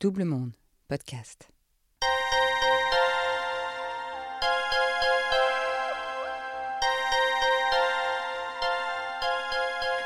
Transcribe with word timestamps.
Double 0.00 0.22
Monde, 0.22 0.52
podcast. 0.86 1.48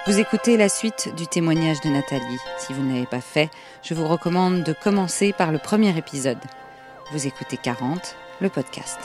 Vous 0.06 0.18
écoutez 0.18 0.56
la 0.56 0.70
suite 0.70 1.10
du 1.14 1.26
témoignage 1.26 1.82
de 1.82 1.90
Nathalie. 1.90 2.38
Si 2.56 2.72
vous 2.72 2.82
ne 2.82 2.94
l'avez 2.94 3.04
pas 3.04 3.20
fait, 3.20 3.50
je 3.82 3.92
vous 3.92 4.08
recommande 4.08 4.62
de 4.62 4.72
commencer 4.72 5.34
par 5.34 5.52
le 5.52 5.58
premier 5.58 5.94
épisode. 5.98 6.40
Vous 7.12 7.26
écoutez 7.26 7.58
40, 7.58 8.16
le 8.40 8.48
podcast. 8.48 8.98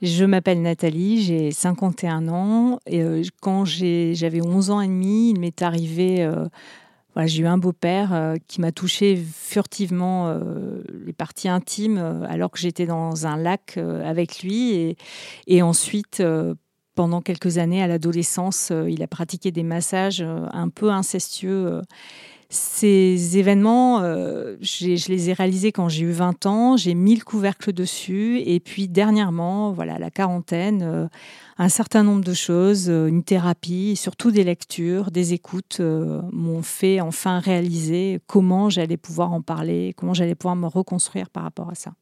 Je 0.00 0.24
m'appelle 0.24 0.62
Nathalie, 0.62 1.22
j'ai 1.22 1.50
51 1.50 2.28
ans. 2.28 2.78
Et 2.86 3.02
euh, 3.02 3.24
quand 3.40 3.64
j'avais 3.64 4.40
11 4.40 4.70
ans 4.70 4.80
et 4.80 4.86
demi, 4.86 5.30
il 5.30 5.40
m'est 5.40 5.60
arrivé. 5.60 6.30
Euh, 7.16 7.26
j'ai 7.26 7.42
eu 7.42 7.46
un 7.46 7.58
beau-père 7.58 8.12
euh, 8.12 8.36
qui 8.46 8.60
m'a 8.60 8.72
touché 8.72 9.16
furtivement 9.16 10.38
les 11.04 11.12
parties 11.12 11.48
intimes 11.48 11.98
alors 12.28 12.50
que 12.50 12.58
j'étais 12.58 12.86
dans 12.86 13.26
un 13.26 13.36
lac 13.36 13.78
avec 13.78 14.42
lui. 14.42 14.96
Et 15.46 15.62
ensuite, 15.62 16.22
pendant 17.00 17.22
quelques 17.22 17.56
années, 17.56 17.82
à 17.82 17.86
l'adolescence, 17.86 18.72
il 18.86 19.02
a 19.02 19.06
pratiqué 19.06 19.52
des 19.52 19.62
massages 19.62 20.20
un 20.20 20.68
peu 20.68 20.90
incestueux 20.90 21.80
ces 22.52 23.38
événements, 23.38 24.00
euh, 24.02 24.56
je 24.60 25.08
les 25.08 25.30
ai 25.30 25.32
réalisés 25.32 25.70
quand 25.70 25.88
j'ai 25.88 26.02
eu 26.02 26.10
20 26.10 26.46
ans, 26.46 26.76
j'ai 26.76 26.94
mis 26.94 27.14
le 27.14 27.24
couvercle 27.24 27.72
dessus, 27.72 28.40
et 28.44 28.58
puis 28.58 28.88
dernièrement, 28.88 29.70
voilà, 29.70 30.00
la 30.00 30.10
quarantaine, 30.10 30.82
euh, 30.82 31.06
un 31.58 31.68
certain 31.68 32.02
nombre 32.02 32.24
de 32.24 32.34
choses, 32.34 32.90
euh, 32.90 33.06
une 33.06 33.22
thérapie, 33.22 33.94
surtout 33.94 34.32
des 34.32 34.42
lectures, 34.42 35.12
des 35.12 35.32
écoutes, 35.32 35.80
m'ont 35.80 36.62
fait 36.62 37.00
enfin 37.00 37.38
réaliser 37.38 38.18
comment 38.26 38.68
j'allais 38.68 38.96
pouvoir 38.96 39.32
en 39.32 39.42
parler, 39.42 39.94
comment 39.96 40.12
j'allais 40.12 40.34
pouvoir 40.34 40.56
me 40.56 40.66
reconstruire 40.66 41.30
par 41.30 41.44
rapport 41.44 41.70
à 41.70 41.76
ça. 41.76 41.92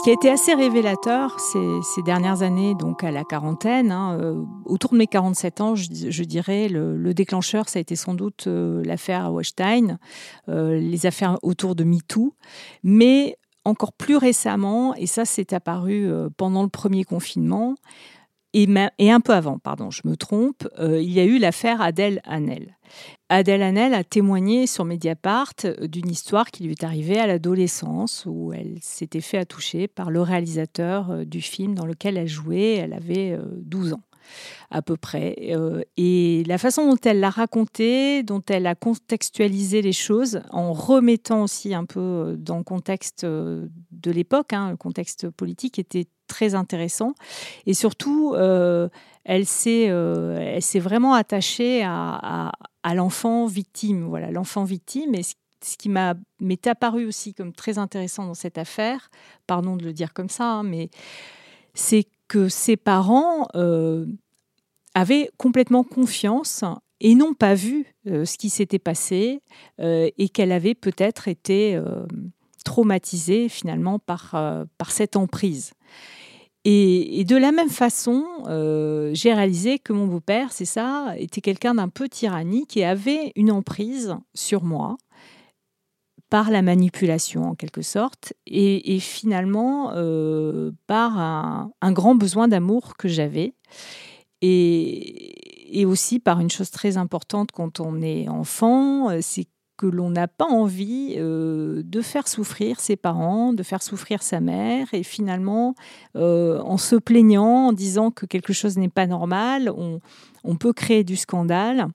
Ce 0.00 0.04
qui 0.04 0.08
a 0.08 0.14
été 0.14 0.30
assez 0.30 0.54
révélateur 0.54 1.38
ces, 1.38 2.02
dernières 2.02 2.40
années, 2.40 2.74
donc 2.74 3.04
à 3.04 3.10
la 3.10 3.22
quarantaine, 3.22 3.92
hein, 3.92 4.16
euh, 4.18 4.42
autour 4.64 4.92
de 4.92 4.96
mes 4.96 5.06
47 5.06 5.60
ans, 5.60 5.74
je, 5.74 6.22
dirais, 6.22 6.68
le, 6.68 7.12
déclencheur, 7.12 7.68
ça 7.68 7.80
a 7.80 7.82
été 7.82 7.96
sans 7.96 8.14
doute 8.14 8.46
euh, 8.46 8.82
l'affaire 8.82 9.30
Weinstein, 9.30 9.98
euh, 10.48 10.78
les 10.78 11.04
affaires 11.04 11.36
autour 11.42 11.74
de 11.74 11.84
MeToo, 11.84 12.34
mais 12.82 13.36
encore 13.66 13.92
plus 13.92 14.16
récemment, 14.16 14.94
et 14.94 15.04
ça 15.04 15.26
c'est 15.26 15.52
apparu 15.52 16.10
pendant 16.38 16.62
le 16.62 16.70
premier 16.70 17.04
confinement, 17.04 17.74
et, 18.54 18.66
et, 18.98 19.10
un 19.12 19.20
peu 19.20 19.34
avant, 19.34 19.58
pardon, 19.58 19.90
je 19.90 20.00
me 20.06 20.16
trompe, 20.16 20.66
il 20.80 21.12
y 21.12 21.20
a 21.20 21.24
eu 21.24 21.36
l'affaire 21.36 21.82
Adèle 21.82 22.22
Hanel. 22.24 22.74
Adèle 23.32 23.62
Hanel 23.62 23.94
a 23.94 24.02
témoigné 24.02 24.66
sur 24.66 24.84
Mediapart 24.84 25.54
euh, 25.64 25.86
d'une 25.86 26.10
histoire 26.10 26.50
qui 26.50 26.64
lui 26.64 26.72
est 26.72 26.82
arrivée 26.82 27.20
à 27.20 27.28
l'adolescence 27.28 28.24
où 28.26 28.52
elle 28.52 28.78
s'était 28.80 29.20
fait 29.20 29.38
attoucher 29.38 29.86
par 29.86 30.10
le 30.10 30.20
réalisateur 30.20 31.12
euh, 31.12 31.24
du 31.24 31.40
film 31.40 31.76
dans 31.76 31.86
lequel 31.86 32.16
elle 32.16 32.26
jouait. 32.26 32.74
Elle 32.74 32.92
avait 32.92 33.38
12 33.58 33.92
euh, 33.92 33.94
ans 33.94 34.02
à 34.70 34.82
peu 34.82 34.96
près. 34.96 35.34
Et 35.96 36.44
la 36.46 36.56
façon 36.56 36.88
dont 36.88 37.00
elle 37.04 37.18
l'a 37.18 37.30
raconté, 37.30 38.22
dont 38.22 38.42
elle 38.48 38.68
a 38.68 38.76
contextualisé 38.76 39.82
les 39.82 39.92
choses, 39.92 40.42
en 40.50 40.72
remettant 40.72 41.42
aussi 41.42 41.74
un 41.74 41.84
peu 41.84 42.36
dans 42.38 42.58
le 42.58 42.62
contexte 42.62 43.24
de 43.24 43.70
l'époque, 44.04 44.52
hein, 44.52 44.70
le 44.70 44.76
contexte 44.76 45.28
politique, 45.30 45.80
était 45.80 46.06
très 46.28 46.54
intéressant. 46.54 47.14
Et 47.66 47.74
surtout, 47.74 48.36
elle 48.36 49.46
s'est 49.46 49.88
vraiment 50.76 51.14
attachée 51.14 51.82
à, 51.82 52.50
à 52.50 52.52
l'enfant 52.94 53.46
victime. 53.46 54.04
Voilà, 54.04 54.30
l'enfant 54.30 54.64
victime. 54.64 55.14
Et 55.14 55.22
ce 55.22 55.76
qui 55.76 55.88
m'est 55.88 56.66
apparu 56.66 57.06
aussi 57.06 57.34
comme 57.34 57.52
très 57.52 57.78
intéressant 57.78 58.26
dans 58.26 58.34
cette 58.34 58.58
affaire, 58.58 59.10
pardon 59.46 59.76
de 59.76 59.84
le 59.84 59.92
dire 59.92 60.12
comme 60.12 60.28
ça, 60.28 60.44
hein, 60.44 60.62
mais 60.62 60.90
c'est 61.74 62.06
que 62.28 62.48
ses 62.48 62.76
parents 62.76 63.46
euh, 63.54 64.06
avaient 64.94 65.30
complètement 65.36 65.84
confiance 65.84 66.64
et 67.00 67.14
n'ont 67.14 67.34
pas 67.34 67.54
vu 67.54 67.86
euh, 68.06 68.24
ce 68.24 68.38
qui 68.38 68.50
s'était 68.50 68.78
passé 68.78 69.42
euh, 69.80 70.08
et 70.18 70.28
qu'elle 70.28 70.52
avait 70.52 70.74
peut-être 70.74 71.28
été 71.28 71.80
traumatisée 72.64 73.48
finalement 73.48 73.98
par, 73.98 74.34
par 74.78 74.92
cette 74.92 75.16
emprise. 75.16 75.72
Et, 76.64 77.24
de 77.24 77.36
la 77.36 77.52
même 77.52 77.70
façon, 77.70 78.24
euh, 78.46 79.10
j'ai 79.14 79.32
réalisé 79.32 79.78
que 79.78 79.94
mon 79.94 80.06
beau-père, 80.06 80.52
c'est 80.52 80.66
ça, 80.66 81.14
était 81.16 81.40
quelqu'un 81.40 81.74
d'un 81.74 81.88
peu 81.88 82.08
tyrannique 82.08 82.76
et 82.76 82.84
avait 82.84 83.32
une 83.34 83.50
emprise 83.50 84.16
sur 84.34 84.62
moi 84.62 84.98
par 86.28 86.50
la 86.50 86.62
manipulation 86.62 87.44
en 87.44 87.54
quelque 87.54 87.82
sorte, 87.82 88.34
et, 88.46 89.00
finalement 89.00 89.92
euh, 89.94 90.70
par 90.86 91.18
un, 91.18 91.92
grand 91.92 92.14
besoin 92.14 92.46
d'amour 92.46 92.96
que 92.96 93.08
j'avais, 93.08 93.54
et, 94.40 95.80
et, 95.80 95.86
aussi 95.86 96.20
par 96.20 96.38
une 96.40 96.50
chose 96.50 96.70
très 96.70 96.98
importante 96.98 97.50
quand 97.52 97.80
on 97.80 98.00
est 98.00 98.28
enfant, 98.28 99.10
euh, 99.10 99.18
c'est 99.22 99.48
que 99.80 99.86
l'on 99.86 100.10
n'a 100.10 100.28
pas 100.28 100.44
envie 100.44 101.14
euh, 101.16 101.82
de 101.82 102.02
faire 102.02 102.28
souffrir 102.28 102.80
ses 102.80 102.96
parents, 102.96 103.54
de 103.54 103.62
faire 103.62 103.82
souffrir 103.82 104.22
sa 104.22 104.38
mère, 104.38 104.88
et 104.92 105.02
finalement, 105.02 105.74
euh, 106.16 106.60
en 106.60 106.76
se 106.76 106.96
plaignant, 106.96 107.68
en 107.68 107.72
disant 107.72 108.10
que 108.10 108.26
quelque 108.26 108.52
chose 108.52 108.76
n'est 108.76 108.90
pas 108.90 109.06
normal, 109.06 109.72
on 110.44 110.56
peut 110.56 110.74
créer 110.74 111.02
du 111.02 111.16
scandale 111.16 111.88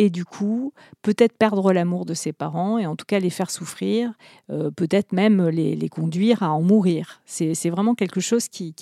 et 0.00 0.08
du 0.08 0.24
coup, 0.24 0.72
peut-être 1.02 1.36
perdre 1.36 1.74
l'amour 1.74 2.06
de 2.06 2.14
ses 2.14 2.32
parents 2.32 2.78
et 2.78 2.86
en 2.86 2.96
tout 2.96 3.04
cas 3.04 3.18
les 3.18 3.28
faire 3.28 3.50
souffrir, 3.50 4.14
euh, 4.48 4.70
peut-être 4.70 5.12
même 5.12 5.48
les, 5.48 5.88
conduire 5.90 6.42
à 6.42 6.52
en 6.52 6.62
mourir. 6.62 7.20
C'est 7.26 7.68
vraiment 7.68 7.94
quelque 7.94 8.18
chose 8.18 8.48
qui, 8.48 8.72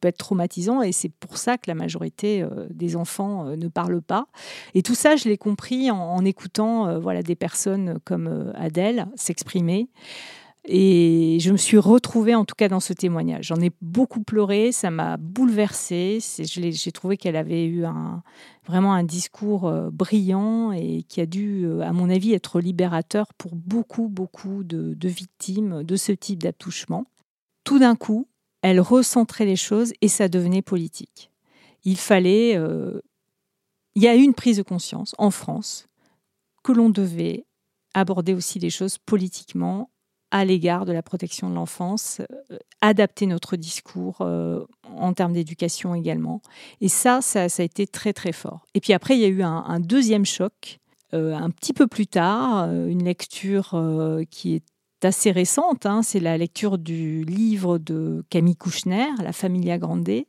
peut 0.00 0.06
être 0.06 0.18
traumatisant 0.18 0.80
et 0.80 0.92
c'est 0.92 1.08
pour 1.08 1.38
ça 1.38 1.58
que 1.58 1.64
la 1.66 1.74
majorité 1.74 2.42
euh, 2.42 2.68
des 2.70 2.94
enfants 2.94 3.48
euh, 3.48 3.56
ne 3.56 3.66
parlent 3.66 4.00
pas. 4.00 4.28
Et 4.74 4.82
tout 4.82 4.94
ça, 4.94 5.16
je 5.16 5.28
l'ai 5.28 5.38
compris 5.38 5.90
en, 5.90 6.24
écoutant 6.24 7.00
voilà, 7.00 7.24
des 7.24 7.34
personnes 7.34 7.98
comme 8.04 8.52
Adèle 8.54 9.08
s'exprimer. 9.16 9.88
Et 10.72 11.38
je 11.40 11.50
me 11.50 11.56
suis 11.56 11.78
retrouvée 11.78 12.36
en 12.36 12.44
tout 12.44 12.54
cas 12.54 12.68
dans 12.68 12.78
ce 12.78 12.92
témoignage. 12.92 13.46
J'en 13.46 13.60
ai 13.60 13.72
beaucoup 13.82 14.22
pleuré, 14.22 14.70
ça 14.70 14.92
m'a 14.92 15.16
bouleversée. 15.16 16.20
J'ai 16.38 16.92
trouvé 16.92 17.16
qu'elle 17.16 17.34
avait 17.34 17.64
eu 17.64 17.84
un, 17.84 18.22
vraiment 18.64 18.94
un 18.94 19.02
discours 19.02 19.66
euh, 19.66 19.90
brillant 19.90 20.70
et 20.70 21.02
qui 21.08 21.20
a 21.20 21.26
dû, 21.26 21.64
euh, 21.64 21.80
à 21.80 21.92
mon 21.92 22.08
avis, 22.08 22.34
être 22.34 22.60
libérateur 22.60 23.34
pour 23.34 23.56
beaucoup, 23.56 24.06
beaucoup 24.06 24.62
de, 24.62 24.96
victimes 25.08 25.82
de 25.82 25.96
ce 25.96 26.12
type 26.12 26.40
d'attouchement. 26.40 27.06
Tout 27.64 27.80
d'un 27.80 27.96
coup, 27.96 28.28
elle 28.62 28.78
recentrait 28.78 29.46
les 29.46 29.56
choses 29.56 29.92
et 30.00 30.08
ça 30.08 30.28
devenait 30.28 30.62
politique. 30.62 31.32
Il 31.82 31.96
fallait... 31.96 32.56
Euh, 32.56 33.00
il 33.96 34.04
y 34.04 34.08
a 34.08 34.14
eu 34.14 34.22
une 34.22 34.34
prise 34.34 34.58
de 34.58 34.62
conscience 34.62 35.16
en 35.18 35.32
France 35.32 35.88
que 36.62 36.70
l'on 36.70 36.90
devait 36.90 37.44
aborder 37.92 38.34
aussi 38.34 38.60
les 38.60 38.70
choses 38.70 38.98
politiquement 38.98 39.90
à 40.30 40.44
l'égard 40.44 40.84
de 40.84 40.92
la 40.92 41.02
protection 41.02 41.50
de 41.50 41.54
l'enfance, 41.54 42.20
euh, 42.50 42.58
adapter 42.80 43.26
notre 43.26 43.56
discours 43.56 44.18
euh, 44.20 44.64
en 44.96 45.12
termes 45.12 45.32
d'éducation 45.32 45.94
également. 45.94 46.40
Et 46.80 46.88
ça, 46.88 47.20
ça, 47.20 47.44
a 47.44 47.62
été 47.62 47.86
très 47.86 48.12
très 48.12 48.32
fort. 48.32 48.66
Et 48.74 48.80
puis 48.80 48.92
après, 48.92 49.16
il 49.16 49.20
y 49.20 49.24
a 49.24 49.28
eu 49.28 49.42
un, 49.42 49.80
deuxième 49.80 50.24
choc, 50.24 50.78
euh, 51.14 51.34
un 51.34 51.50
petit 51.50 51.72
peu 51.72 51.86
plus 51.86 52.06
tard, 52.06 52.70
une 52.70 53.04
lecture 53.04 53.76
qui 54.30 54.54
est 54.54 54.64
assez 55.02 55.30
récente, 55.30 55.86
hein. 55.86 56.02
c'est 56.02 56.20
la 56.20 56.36
lecture 56.36 56.76
du 56.76 57.24
livre 57.24 57.78
de 57.78 58.22
Camille 58.28 58.56
Kouchner, 58.56 59.06
La 59.22 59.32
Familia 59.32 59.78
Grande, 59.78 60.24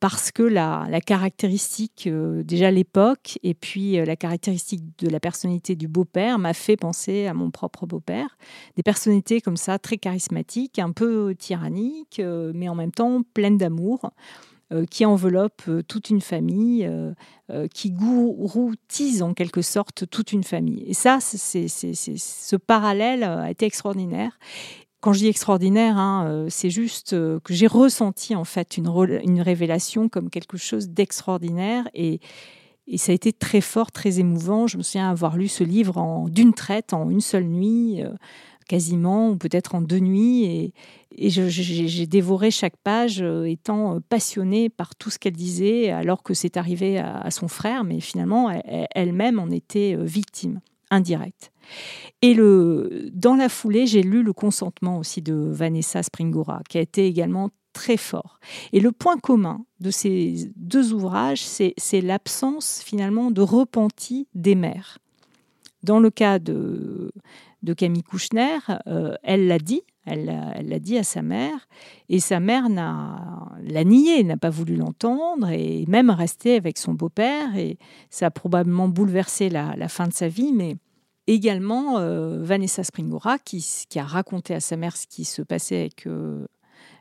parce 0.00 0.30
que 0.30 0.42
la, 0.42 0.86
caractéristique, 1.04 2.06
euh, 2.06 2.42
déjà 2.44 2.70
l'époque, 2.70 3.38
et 3.42 3.54
puis 3.54 3.98
euh, 3.98 4.04
la 4.04 4.14
caractéristique 4.14 4.82
de 4.98 5.08
la 5.08 5.18
personnalité 5.18 5.74
du 5.74 5.88
beau-père 5.88 6.38
m'a 6.38 6.54
fait 6.54 6.76
penser 6.76 7.26
à 7.26 7.34
mon 7.34 7.50
propre 7.50 7.86
beau-père. 7.86 8.38
Des 8.76 8.82
personnalités 8.84 9.40
comme 9.40 9.56
ça, 9.56 9.78
très 9.78 9.96
charismatiques, 9.96 10.78
un 10.78 10.92
peu 10.92 11.34
tyranniques, 11.36 12.20
mais 12.54 12.68
en 12.68 12.74
même 12.74 12.92
temps 12.92 13.22
pleines 13.34 13.58
d'amour. 13.58 14.10
qui 14.90 15.04
enveloppent 15.04 15.70
toute 15.86 16.10
une 16.10 16.20
famille, 16.20 16.90
qui 17.72 17.92
gouroutisent 17.92 19.22
en 19.22 19.32
quelque 19.32 19.62
sorte 19.62 20.10
toute 20.10 20.32
une 20.32 20.42
famille. 20.42 20.82
Et 20.88 20.94
ça, 20.94 21.18
c'est, 21.20 21.68
ce 21.68 22.56
parallèle 22.56 23.22
a 23.22 23.48
été 23.48 23.64
extraordinaire. 23.64 24.38
Quand 25.00 25.12
je 25.12 25.20
dis 25.20 25.28
extraordinaire, 25.28 25.98
hein, 25.98 26.26
euh, 26.26 26.46
c'est 26.48 26.70
juste 26.70 27.12
euh, 27.12 27.38
que 27.40 27.52
j'ai 27.52 27.66
ressenti 27.66 28.34
en 28.34 28.44
fait 28.44 28.76
une, 28.76 28.88
révélation 29.40 30.08
comme 30.08 30.30
quelque 30.30 30.56
chose 30.56 30.88
d'extraordinaire 30.88 31.88
et, 31.94 32.20
ça 32.98 33.10
a 33.10 33.16
été 33.16 33.32
très 33.32 33.60
fort, 33.60 33.90
très 33.90 34.20
émouvant. 34.20 34.68
Je 34.68 34.78
me 34.78 34.84
souviens 34.84 35.10
avoir 35.10 35.36
lu 35.36 35.48
ce 35.48 35.64
livre 35.64 35.98
en 35.98 36.28
d'une 36.28 36.54
traite, 36.54 36.92
en 36.92 37.10
une 37.10 37.20
seule 37.20 37.46
nuit, 37.46 38.00
euh, 38.00 38.10
quasiment, 38.68 39.30
ou 39.30 39.36
peut-être 39.36 39.74
en 39.74 39.80
deux 39.80 39.98
nuits. 39.98 40.44
Et, 40.44 40.72
j'ai 41.28 42.06
dévoré 42.06 42.52
chaque 42.52 42.76
page, 42.76 43.24
étant 43.44 44.00
passionnée 44.08 44.68
par 44.68 44.94
tout 44.94 45.10
ce 45.10 45.18
qu'elle 45.18 45.32
disait, 45.32 45.90
alors 45.90 46.22
que 46.22 46.32
c'est 46.32 46.56
arrivé 46.56 46.98
à, 46.98 47.28
son 47.32 47.48
frère, 47.48 47.82
mais 47.82 47.98
finalement, 47.98 48.52
elle-même 48.94 49.40
en 49.40 49.50
était 49.50 49.96
victime 49.96 50.60
indirecte. 50.90 51.52
Et 52.22 52.34
le, 52.34 53.08
dans 53.12 53.34
la 53.34 53.48
foulée, 53.48 53.86
j'ai 53.86 54.02
lu 54.02 54.22
Le 54.22 54.32
consentement 54.32 54.98
aussi 54.98 55.22
de 55.22 55.34
Vanessa 55.34 56.02
Springora, 56.02 56.62
qui 56.68 56.78
a 56.78 56.80
été 56.80 57.06
également 57.06 57.50
très 57.72 57.96
fort. 57.96 58.40
Et 58.72 58.80
le 58.80 58.90
point 58.90 59.18
commun 59.18 59.64
de 59.80 59.90
ces 59.90 60.50
deux 60.56 60.94
ouvrages, 60.94 61.42
c'est 61.42 62.00
l'absence 62.00 62.82
finalement 62.84 63.30
de 63.30 63.42
repenti 63.42 64.28
des 64.34 64.54
mères. 64.54 64.98
Dans 65.82 66.00
le 66.00 66.10
cas 66.10 66.38
de, 66.38 67.12
de 67.62 67.74
Camille 67.74 68.02
Kouchner, 68.02 68.58
euh, 68.86 69.14
elle 69.22 69.46
l'a 69.46 69.58
dit, 69.58 69.82
elle 70.06 70.68
l'a 70.68 70.78
dit 70.78 70.96
à 70.96 71.02
sa 71.02 71.20
mère, 71.20 71.68
et 72.08 72.20
sa 72.20 72.38
mère 72.38 72.68
l'a 72.68 73.84
nié, 73.84 74.22
n'a 74.22 74.36
pas 74.36 74.50
voulu 74.50 74.76
l'entendre, 74.76 75.50
et 75.50 75.84
même 75.88 76.10
resté 76.10 76.54
avec 76.56 76.78
son 76.78 76.94
beau-père, 76.94 77.56
et 77.56 77.76
ça 78.08 78.26
a 78.26 78.30
probablement 78.30 78.88
bouleversé 78.88 79.48
la, 79.50 79.88
fin 79.88 80.06
de 80.06 80.12
sa 80.12 80.28
vie, 80.28 80.52
mais 80.52 80.76
également 81.26 81.98
euh, 81.98 82.42
Vanessa 82.42 82.84
Springora, 82.84 83.38
qui, 83.38 83.64
a 83.96 84.04
raconté 84.04 84.54
à 84.54 84.60
sa 84.60 84.76
mère 84.76 84.96
ce 84.96 85.08
qui 85.08 85.24
se 85.24 85.42
passait 85.42 85.80
avec, 85.80 86.06
euh, 86.06 86.46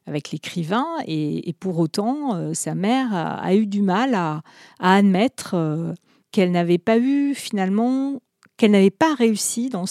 l'écrivain, 0.08 0.88
et, 1.06 1.54
pour 1.60 1.78
autant, 1.78 2.36
euh, 2.36 2.54
sa 2.56 2.74
mère 2.74 3.14
a, 3.14 3.54
eu 3.54 3.68
du 3.68 3.84
mal 3.84 4.16
à, 4.16 4.42
admettre 4.80 5.94
qu'elle 6.32 6.52
n'avait 6.52 6.80
pas 6.80 6.98
eu 6.98 7.36
finalement 7.36 8.20
qu'elle 8.58 8.72
n'avait 8.72 8.90
pas 8.90 9.14
réussi 9.16 9.70
dans, 9.70 9.86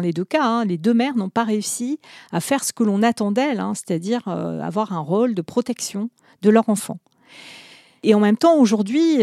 les 0.00 0.12
deux 0.12 0.24
cas. 0.24 0.44
Hein. 0.44 0.64
les 0.64 0.78
deux 0.78 0.94
mères 0.94 1.16
n'ont 1.16 1.30
pas 1.30 1.44
réussi 1.44 1.98
à 2.32 2.40
faire 2.40 2.64
ce 2.64 2.72
que 2.72 2.84
l'on 2.84 3.02
attend 3.02 3.32
d'elles, 3.32 3.60
hein, 3.60 3.72
c'est-à-dire 3.74 4.28
euh, 4.28 4.60
avoir 4.60 4.92
un 4.92 5.00
rôle 5.00 5.34
de 5.34 5.42
protection 5.42 6.10
de 6.42 6.50
leur 6.50 6.68
enfant. 6.68 6.98
Et 8.02 8.14
en 8.14 8.20
même 8.20 8.38
temps, 8.38 8.56
aujourd'hui, 8.56 9.18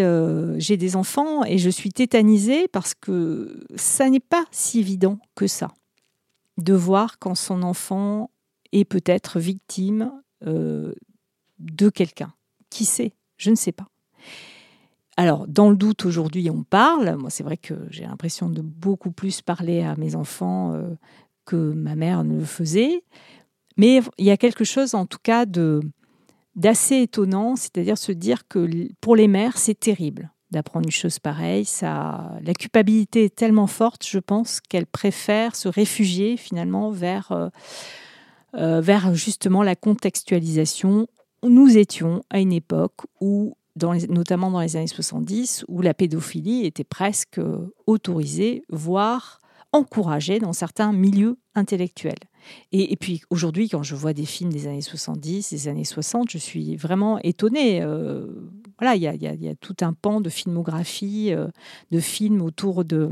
j'ai 0.58 0.78
des 0.78 0.96
enfants 0.96 1.44
et 1.44 1.58
je 1.58 1.70
suis 1.70 1.90
tétanisée 1.90 2.68
parce 2.68 2.94
que 2.94 3.66
ça 3.76 4.08
n'est 4.08 4.20
pas 4.20 4.46
si 4.52 4.80
évident 4.80 5.18
que 5.34 5.48
ça 5.48 5.72
de 6.58 6.74
voir 6.74 7.20
quand 7.20 7.36
son 7.36 7.64
enfant 7.64 8.32
est 8.72 8.86
peut-être 8.86 9.40
victime 9.40 10.12
euh, 10.46 10.94
de 11.60 11.90
quelqu'un. 11.90 12.34
Qui 12.70 12.86
sait? 12.86 13.14
Je 13.38 13.50
ne 13.50 13.56
sais 13.56 13.72
pas. 13.72 13.88
Alors, 15.18 15.48
dans 15.48 15.70
le 15.70 15.76
doute, 15.76 16.06
aujourd'hui, 16.06 16.50
on 16.50 16.64
parle. 16.64 17.16
Moi, 17.18 17.30
c'est 17.30 17.44
vrai 17.44 17.58
que 17.58 17.74
j'ai 17.90 18.04
l'impression 18.04 18.50
de 18.50 18.62
beaucoup 18.62 19.12
plus 19.12 19.42
parler 19.42 19.82
à 19.82 19.96
mes 19.96 20.16
enfants 20.16 20.74
euh, 20.74 20.96
que 21.46 21.56
ma 21.56 21.96
mère 21.96 22.24
ne 22.24 22.38
le 22.38 22.46
faisait. 22.46 23.04
Mais 23.78 24.02
il 24.18 24.26
y 24.26 24.32
a 24.32 24.38
quelque 24.38 24.64
chose, 24.64 24.96
en 24.96 25.06
tout 25.06 25.20
cas, 25.22 25.46
de 25.46 25.82
d'assez 26.56 27.02
étonnant, 27.02 27.56
c'est-à-dire 27.56 28.00
se 28.00 28.12
dire 28.12 28.48
que 28.48 28.68
pour 29.00 29.16
les 29.16 29.28
mères, 29.28 29.58
c'est 29.58 29.80
terrible 29.80 30.32
d'apprendre 30.50 30.88
une 30.88 30.92
chose 30.92 31.20
pareille. 31.20 31.66
Ça, 31.66 32.32
la 32.42 32.54
culpabilité 32.54 33.26
est 33.26 33.36
tellement 33.36 33.68
forte, 33.68 34.06
je 34.08 34.18
pense, 34.18 34.60
qu'elles 34.62 34.88
préfèrent 34.88 35.56
se 35.56 35.68
réfugier 35.68 36.36
finalement 36.36 36.90
vers 36.90 37.32
euh, 37.32 37.50
euh, 38.56 38.82
vers 38.82 39.14
justement 39.14 39.62
la 39.62 39.76
contextualisation. 39.76 41.08
Nous 41.44 41.78
étions 41.78 42.24
à 42.30 42.40
une 42.40 42.54
époque 42.54 43.06
où, 43.20 43.56
notamment 44.10 44.52
dans 44.52 44.62
les 44.62 44.76
années 44.76 44.88
70, 44.88 45.66
où 45.68 45.82
la 45.82 45.94
pédophilie 45.94 46.66
était 46.66 46.84
presque 46.84 47.40
autorisée, 47.86 48.64
voire 48.70 49.40
encouragée 49.74 50.40
dans 50.40 50.54
certains 50.54 50.94
milieux 50.94 51.38
intellectuels. 51.56 52.16
Et, 52.72 52.96
puis 52.96 53.22
aujourd'hui, 53.30 53.68
quand 53.68 53.84
je 53.84 53.96
vois 53.96 54.14
des 54.14 54.26
films 54.26 54.54
des 54.54 54.68
années 54.68 54.82
70, 54.82 55.50
des 55.50 55.68
années 55.68 55.84
60, 55.84 56.32
je 56.32 56.38
suis 56.38 56.78
vraiment 56.78 57.20
étonnée. 57.20 57.82
Euh, 57.82 58.28
voilà, 58.80 58.96
il 58.96 59.02
y, 59.02 59.48
a, 59.48 59.56
tout 59.56 59.76
un 59.82 59.92
pan 59.92 60.22
de 60.22 60.30
filmographie, 60.30 61.34
euh, 61.34 61.48
de 61.92 62.00
films 62.00 62.42
autour 62.42 62.86
de 62.86 63.12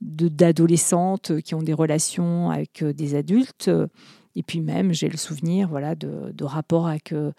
d'adolescentes 0.00 1.40
qui 1.40 1.56
ont 1.56 1.62
des 1.62 1.72
relations 1.72 2.50
avec 2.50 2.84
des 2.84 3.16
adultes 3.16 3.68
et 4.38 4.44
puis 4.44 4.60
même, 4.60 4.92
j'ai 4.92 5.08
le 5.08 5.16
souvenir 5.16 5.68
voilà, 5.68 5.96
de, 5.96 6.44
rapports 6.44 6.86
avec 6.86 7.12
euh, 7.12 7.32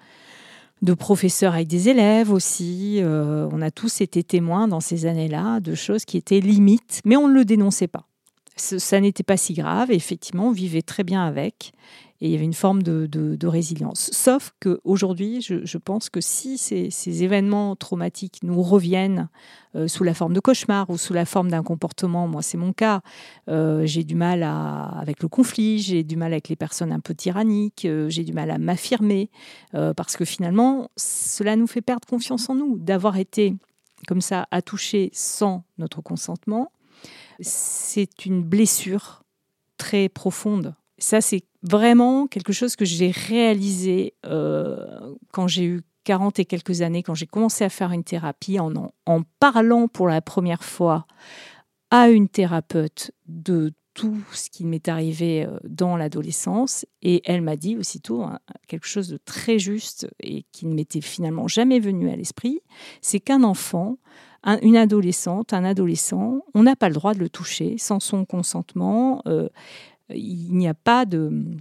de 0.82 0.94
professeurs 0.94 1.54
avec 1.54 1.68
des 1.68 1.90
élèves 1.90 2.32
aussi. 2.32 3.00
Euh, 3.02 3.48
on 3.52 3.62
a 3.62 3.72
tous 3.72 4.02
été 4.02 4.24
témoins 4.24 4.68
dans 4.68 4.80
ces 4.80 5.06
années-là 5.06 5.60
de 5.60 5.76
choses 5.76 6.06
qui 6.06 6.18
étaient 6.18 6.40
limites, 6.40 7.02
mais 7.06 7.16
on 7.16 7.28
ne 7.28 7.34
le 7.34 7.46
dénonçait 7.46 7.88
pas. 7.88 8.06
ça 8.56 9.00
n'était 9.00 9.24
pas 9.24 9.38
si 9.38 9.54
grave, 9.54 9.92
effectivement, 9.92 10.48
on 10.48 10.52
vivait 10.52 10.82
très 10.82 11.04
bien 11.04 11.26
avec 11.26 11.74
et 12.22 12.28
il 12.28 12.32
y 12.32 12.36
avait 12.36 12.46
une 12.46 12.54
forme 12.54 12.84
de, 12.84 13.48
résilience. 13.48 14.10
Sauf 14.12 14.54
qu'aujourd'hui, 14.62 15.42
je, 15.42 15.66
je 15.66 15.78
pense 15.78 16.10
que 16.10 16.20
si 16.22 16.58
ces, 16.58 17.24
événements 17.24 17.76
traumatiques 17.76 18.40
nous 18.44 18.62
reviennent 18.62 19.30
euh, 19.76 19.88
sous 19.88 20.04
la 20.04 20.14
forme 20.14 20.34
de 20.34 20.40
cauchemar 20.40 20.90
ou 20.90 20.98
sous 20.98 21.14
la 21.14 21.26
forme 21.26 21.50
d'un 21.50 21.64
comportement, 21.64 22.28
moi 22.28 22.42
c'est 22.42 22.58
mon 22.58 22.74
cas, 22.74 23.02
euh, 23.48 23.86
j'ai 23.86 24.04
du 24.04 24.16
mal 24.16 24.44
avec 24.44 25.22
le 25.24 25.30
conflit, 25.30 25.80
j'ai 25.80 26.04
du 26.04 26.18
mal 26.18 26.34
avec 26.34 26.50
les 26.50 26.56
personnes 26.56 26.92
un 26.92 27.00
peu 27.00 27.16
tyranniques, 27.16 27.86
euh, 27.86 28.10
j'ai 28.10 28.24
du 28.24 28.34
mal 28.34 28.52
à 28.52 28.58
m'affirmer, 28.58 29.30
parce 29.72 30.18
que 30.18 30.26
finalement, 30.26 30.90
cela 30.98 31.56
nous 31.56 31.68
fait 31.68 31.82
perdre 31.82 32.08
confiance 32.08 32.50
en 32.50 32.56
nous, 32.56 32.78
d'avoir 32.78 33.18
été 33.18 33.56
comme 34.08 34.22
ça 34.22 34.48
à 34.52 34.62
toucher 34.62 35.10
sans 35.14 35.64
notre 35.78 36.02
consentement. 36.02 36.72
C'est 37.40 38.26
une 38.26 38.44
blessure 38.44 39.24
très 39.78 40.10
profonde 40.10 40.76
ça, 41.00 41.22
c'est 41.22 41.44
vraiment 41.64 42.28
quelque 42.28 42.54
chose 42.54 42.76
que 42.76 42.86
j'ai 42.86 43.12
réalisé 43.12 44.14
euh, 44.26 45.16
quand 45.32 45.48
j'ai 45.48 45.66
eu 45.66 45.82
40 46.04 46.40
et 46.40 46.46
quelques 46.46 46.82
années, 46.82 47.04
quand 47.04 47.14
j'ai 47.14 47.28
commencé 47.28 47.64
à 47.64 47.70
faire 47.70 47.92
une 47.92 48.04
thérapie, 48.04 48.60
en, 48.60 48.72
en 49.06 49.22
parlant 49.40 49.88
pour 49.88 50.08
la 50.08 50.22
première 50.22 50.64
fois 50.64 51.06
à 51.92 52.10
une 52.10 52.30
thérapeute 52.30 53.12
de 53.28 53.74
tout 54.00 54.24
ce 54.32 54.50
qui 54.50 54.66
m'est 54.66 54.88
arrivé 54.88 55.46
euh, 55.46 55.58
dans 55.68 55.98
l'adolescence. 55.98 56.86
Et 57.02 57.22
elle 57.26 57.42
m'a 57.42 57.58
dit 57.58 57.76
aussitôt 57.76 58.24
hein, 58.24 58.40
quelque 58.68 58.88
chose 58.88 59.10
de 59.10 59.18
très 59.18 59.60
juste 59.60 60.08
et 60.22 60.46
qui 60.52 60.68
ne 60.68 60.74
m'était 60.74 61.02
finalement 61.02 61.48
jamais 61.48 61.80
venu 61.80 62.10
à 62.10 62.16
l'esprit, 62.16 62.62
c'est 63.02 63.20
qu'un 63.20 63.44
enfant, 63.44 63.98
une 64.62 64.78
adolescente, 64.78 65.52
un 65.52 65.66
adolescent, 65.66 66.40
on 66.54 66.64
n'a 66.64 66.78
pas 66.78 66.88
le 66.88 66.96
droit 66.96 67.14
de 67.14 67.20
le 67.20 67.30
toucher 67.30 67.78
sans 67.78 68.00
son 68.00 68.24
consentement. 68.24 69.22
Euh, 69.28 69.50
il 70.14 70.56
n'y 70.56 70.68
a 70.68 70.74
pas 70.74 71.06
de 71.06 71.58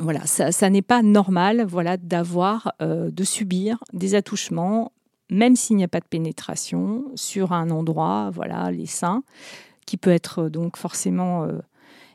voilà, 0.00 0.26
ça, 0.26 0.70
n'est 0.70 0.82
pas 0.82 1.02
normal, 1.02 1.64
voilà, 1.66 1.96
d'avoir, 1.96 2.72
euh, 2.82 3.10
de 3.10 3.24
subir 3.24 3.82
des 3.92 4.14
attouchements, 4.14 4.92
même 5.30 5.56
s'il 5.56 5.76
n'y 5.76 5.84
a 5.84 5.88
pas 5.88 6.00
de 6.00 6.08
pénétration 6.08 7.04
sur 7.14 7.52
un 7.52 7.70
endroit, 7.70 8.30
voilà, 8.32 8.70
les 8.70 8.86
seins, 8.86 9.22
qui 9.86 9.96
peut 9.96 10.10
être 10.10 10.44
euh, 10.44 10.50
donc 10.50 10.76
forcément 10.76 11.44
euh, 11.44 11.60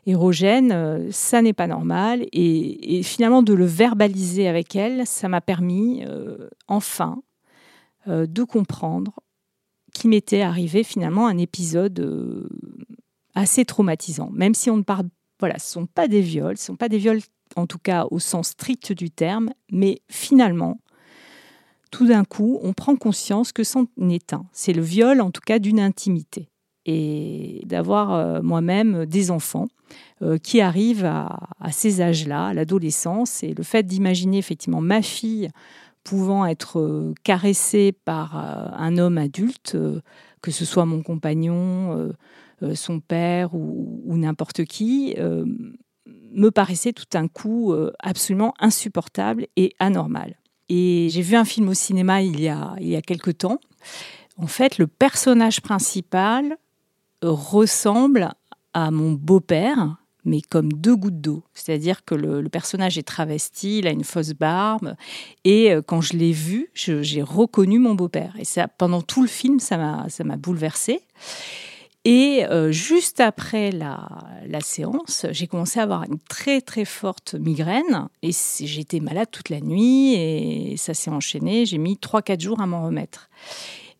érogène, 0.06 1.10
ça 1.10 1.40
n'est 1.42 1.54
pas 1.54 1.66
normal. 1.66 2.26
Et, 2.32 3.02
finalement, 3.02 3.42
de 3.42 3.54
le 3.54 3.64
verbaliser 3.64 4.48
avec 4.48 4.76
elle, 4.76 5.06
ça 5.06 5.28
m'a 5.28 5.40
permis, 5.40 6.04
enfin, 6.66 7.22
de 8.08 8.42
comprendre 8.42 9.20
qu'il 9.94 10.10
m'était 10.10 10.42
arrivé 10.42 10.82
finalement 10.82 11.28
un 11.28 11.38
épisode 11.38 12.50
assez 13.36 13.64
traumatisant, 13.64 14.30
même 14.32 14.54
si 14.54 14.70
on 14.70 14.76
ne 14.76 14.82
parle 14.82 15.06
voilà, 15.42 15.58
ce 15.58 15.76
ne 15.76 15.82
sont 15.82 15.86
pas 15.86 16.06
des 16.06 16.20
viols, 16.20 16.56
ce 16.56 16.62
ne 16.62 16.66
sont 16.66 16.76
pas 16.76 16.88
des 16.88 16.98
viols 16.98 17.18
en 17.56 17.66
tout 17.66 17.80
cas 17.80 18.06
au 18.12 18.20
sens 18.20 18.50
strict 18.50 18.92
du 18.92 19.10
terme, 19.10 19.50
mais 19.72 20.02
finalement, 20.08 20.78
tout 21.90 22.06
d'un 22.06 22.22
coup, 22.22 22.60
on 22.62 22.72
prend 22.72 22.94
conscience 22.94 23.50
que 23.50 23.64
c'en 23.64 23.86
est 24.08 24.32
un. 24.32 24.46
C'est 24.52 24.72
le 24.72 24.82
viol 24.82 25.20
en 25.20 25.32
tout 25.32 25.40
cas 25.44 25.58
d'une 25.58 25.80
intimité. 25.80 26.48
Et 26.86 27.62
d'avoir 27.66 28.14
euh, 28.14 28.40
moi-même 28.40 29.04
des 29.04 29.32
enfants 29.32 29.66
euh, 30.22 30.38
qui 30.38 30.60
arrivent 30.60 31.04
à, 31.04 31.72
ces 31.72 32.00
âges-là, 32.00 32.46
à 32.46 32.54
l'adolescence, 32.54 33.42
et 33.42 33.52
le 33.52 33.64
fait 33.64 33.82
d'imaginer 33.82 34.38
effectivement 34.38 34.80
ma 34.80 35.02
fille 35.02 35.50
pouvant 36.04 36.46
être 36.46 36.78
euh, 36.78 37.14
caressée 37.24 37.92
par 38.04 38.36
un 38.36 38.96
homme 38.96 39.18
adulte, 39.18 39.76
que 40.40 40.50
ce 40.52 40.64
soit 40.64 40.86
mon 40.86 41.02
compagnon, 41.02 42.12
son 42.74 43.00
père 43.00 43.54
ou, 43.54 44.16
n'importe 44.16 44.64
qui, 44.64 45.14
euh, 45.18 45.44
me 46.32 46.50
paraissait 46.50 46.92
tout 46.92 47.04
d'un 47.10 47.28
coup 47.28 47.72
euh, 47.72 47.92
absolument 47.98 48.54
insupportable 48.58 49.46
et 49.56 49.74
anormal. 49.78 50.36
Et 50.68 51.08
j'ai 51.10 51.22
vu 51.22 51.36
un 51.36 51.44
film 51.44 51.68
au 51.68 51.74
cinéma 51.74 52.22
il 52.22 52.40
y 52.40 52.48
a, 52.48 52.74
il 52.80 52.88
y 52.88 52.96
a 52.96 53.02
quelque 53.02 53.30
temps. 53.30 53.58
En 54.36 54.46
fait, 54.46 54.78
le 54.78 54.86
personnage 54.86 55.60
principal 55.60 56.56
ressemble 57.22 58.32
à 58.72 58.90
mon 58.90 59.12
beau-père, 59.12 59.96
mais 60.24 60.40
comme 60.40 60.72
deux 60.72 60.96
gouttes 60.96 61.20
d'eau. 61.20 61.44
C'est-à-dire 61.52 62.04
que 62.04 62.14
le, 62.14 62.48
personnage 62.48 62.96
est 62.96 63.02
travesti, 63.02 63.80
il 63.80 63.86
a 63.86 63.90
une 63.90 64.04
fausse 64.04 64.32
barbe, 64.32 64.94
et 65.44 65.74
quand 65.86 66.00
je 66.00 66.16
l'ai 66.16 66.32
vu, 66.32 66.70
j'ai 66.74 67.22
reconnu 67.22 67.78
mon 67.78 67.94
beau-père. 67.94 68.34
Et 68.38 68.44
ça, 68.44 68.66
pendant 68.66 69.02
tout 69.02 69.20
le 69.20 69.28
film, 69.28 69.60
ça 69.60 69.76
m'a 69.76 70.36
bouleversée. 70.38 71.02
Et 72.04 72.44
euh, 72.46 72.72
juste 72.72 73.20
après 73.20 73.70
la, 73.70 74.08
séance, 74.60 75.26
j'ai 75.30 75.46
commencé 75.46 75.78
à 75.78 75.84
avoir 75.84 76.02
une 76.04 76.18
très 76.18 76.60
très 76.60 76.84
forte 76.84 77.34
migraine 77.34 78.08
et 78.22 78.30
j'étais 78.32 79.00
malade 79.00 79.28
toute 79.30 79.50
la 79.50 79.60
nuit 79.60 80.14
et 80.14 80.76
ça 80.76 80.94
s'est 80.94 81.10
enchaîné. 81.10 81.64
J'ai 81.64 81.78
mis 81.78 81.94
3-4 81.94 82.40
jours 82.40 82.60
à 82.60 82.66
m'en 82.66 82.84
remettre. 82.84 83.28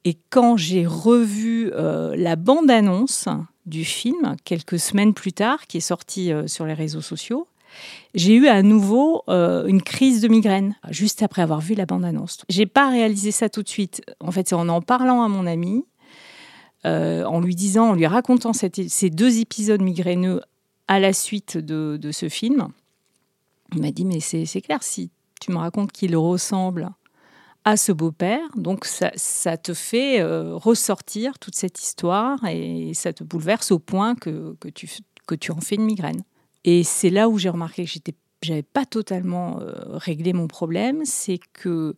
Et 0.05 0.17
quand 0.31 0.57
j'ai 0.57 0.85
revu 0.85 1.71
euh, 1.75 2.17
la 2.17 2.35
bande-annonce 2.35 3.29
du 3.67 3.85
film, 3.85 4.35
quelques 4.45 4.81
semaines 4.81 5.15
plus 5.15 5.33
tard, 5.33 5.69
qui 5.69 5.77
est 5.77 5.81
sortie 5.81 6.33
euh, 6.33 6.49
sur 6.49 6.67
les 6.67 6.75
réseaux 6.75 7.01
sociaux, 7.01 7.47
j'ai 8.15 8.35
eu 8.35 8.49
à 8.49 8.63
nouveau 8.63 9.23
une 9.29 9.81
crise 9.81 10.21
de 10.21 10.29
migraine, 10.29 10.77
juste 10.91 11.23
après 11.23 11.41
avoir 11.41 11.63
vu 11.63 11.75
la 11.75 11.87
bande-annonce. 11.87 12.43
J'ai 12.51 12.67
pas 12.67 12.91
réalisé 12.91 13.31
ça 13.31 13.49
tout 13.49 13.63
de 13.63 13.69
suite. 13.69 14.03
En 14.21 14.31
fait, 14.31 14.47
c'est 14.47 14.55
en 14.55 14.69
en 14.69 14.83
parlant 14.83 15.23
à 15.23 15.29
mon 15.29 15.47
ami 15.47 15.87
euh, 16.85 17.25
en 17.25 17.41
lui 17.41 17.55
disant, 17.55 17.91
en 17.91 17.93
lui 17.95 18.07
racontant 18.07 18.53
ces 18.53 19.11
deux 19.11 19.39
épisodes 19.39 19.83
migraineux 19.83 20.41
à 20.89 20.99
la 20.99 21.13
suite 21.13 21.57
de, 21.57 22.11
ce 22.13 22.29
film. 22.29 22.69
Il 23.75 23.81
m'a 23.81 23.93
dit, 23.93 24.05
mais 24.05 24.21
c'est 24.21 24.61
clair, 24.61 24.83
si 24.83 25.11
tu 25.41 25.53
me 25.53 25.59
racontes 25.59 25.93
qu'il 25.93 26.17
ressemble 26.17 26.91
à 27.65 27.77
ce 27.77 27.93
beau-père, 27.93 28.41
donc 28.57 28.85
ça, 28.85 29.57
te 29.57 29.75
fait 29.75 30.21
euh, 30.21 30.57
ressortir 30.57 31.39
toute 31.39 31.55
cette 31.55 31.81
histoire 31.81 32.45
et 32.45 32.93
ça 32.95 33.13
te 33.13 33.23
bouleverse 33.23 33.71
au 33.71 33.79
point 33.79 34.17
que, 34.17 34.57
tu, 34.75 34.89
que 35.27 35.37
tu 35.37 35.53
en 35.53 35.61
fais 35.61 35.77
une 35.77 35.85
migraine. 35.85 36.23
Et 36.65 36.83
c'est 36.85 37.11
là 37.11 37.29
où 37.29 37.39
j'ai 37.39 37.49
remarqué 37.49 37.85
que 37.85 37.91
j'étais 37.91 38.15
j'avais 38.43 38.63
pas 38.63 38.85
totalement 38.85 39.61
euh, 39.61 39.73
réglé 39.97 40.33
mon 40.33 40.49
problème, 40.49 41.05
c'est 41.05 41.39
que 41.53 41.97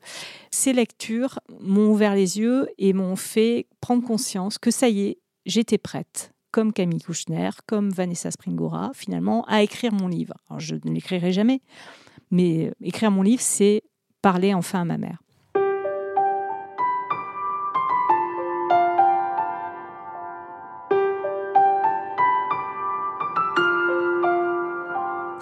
ces 0.51 0.73
lectures 0.73 1.41
m'ont 1.61 1.91
ouvert 1.91 2.15
les 2.15 2.39
yeux 2.39 2.69
et 2.79 2.93
m'ont 2.93 3.17
fait 3.17 3.67
prendre 3.81 4.05
conscience 4.05 4.59
que 4.59 4.71
ça 4.71 4.89
y 4.89 5.03
est, 5.03 5.19
j'étais 5.47 5.79
prête, 5.79 6.33
comme 6.51 6.73
Camille 6.73 7.01
Kouchner, 7.01 7.51
comme 7.67 7.91
Vanessa 7.91 8.31
Springora, 8.31 8.93
finalement, 8.95 9.45
à 9.47 9.63
écrire 9.63 9.93
mon 9.93 10.09
livre. 10.09 10.35
Alors, 10.49 10.61
je 10.61 10.77
ne 10.85 10.93
l'écrirai 10.93 11.33
jamais, 11.33 11.63
mais 12.31 12.73
écrire 12.81 13.11
mon 13.11 13.23
livre, 13.23 13.43
c'est 13.43 13.83
parler 14.23 14.55
enfin 14.55 14.83
à 14.83 14.85
ma 14.85 14.99
mère. 14.99 15.24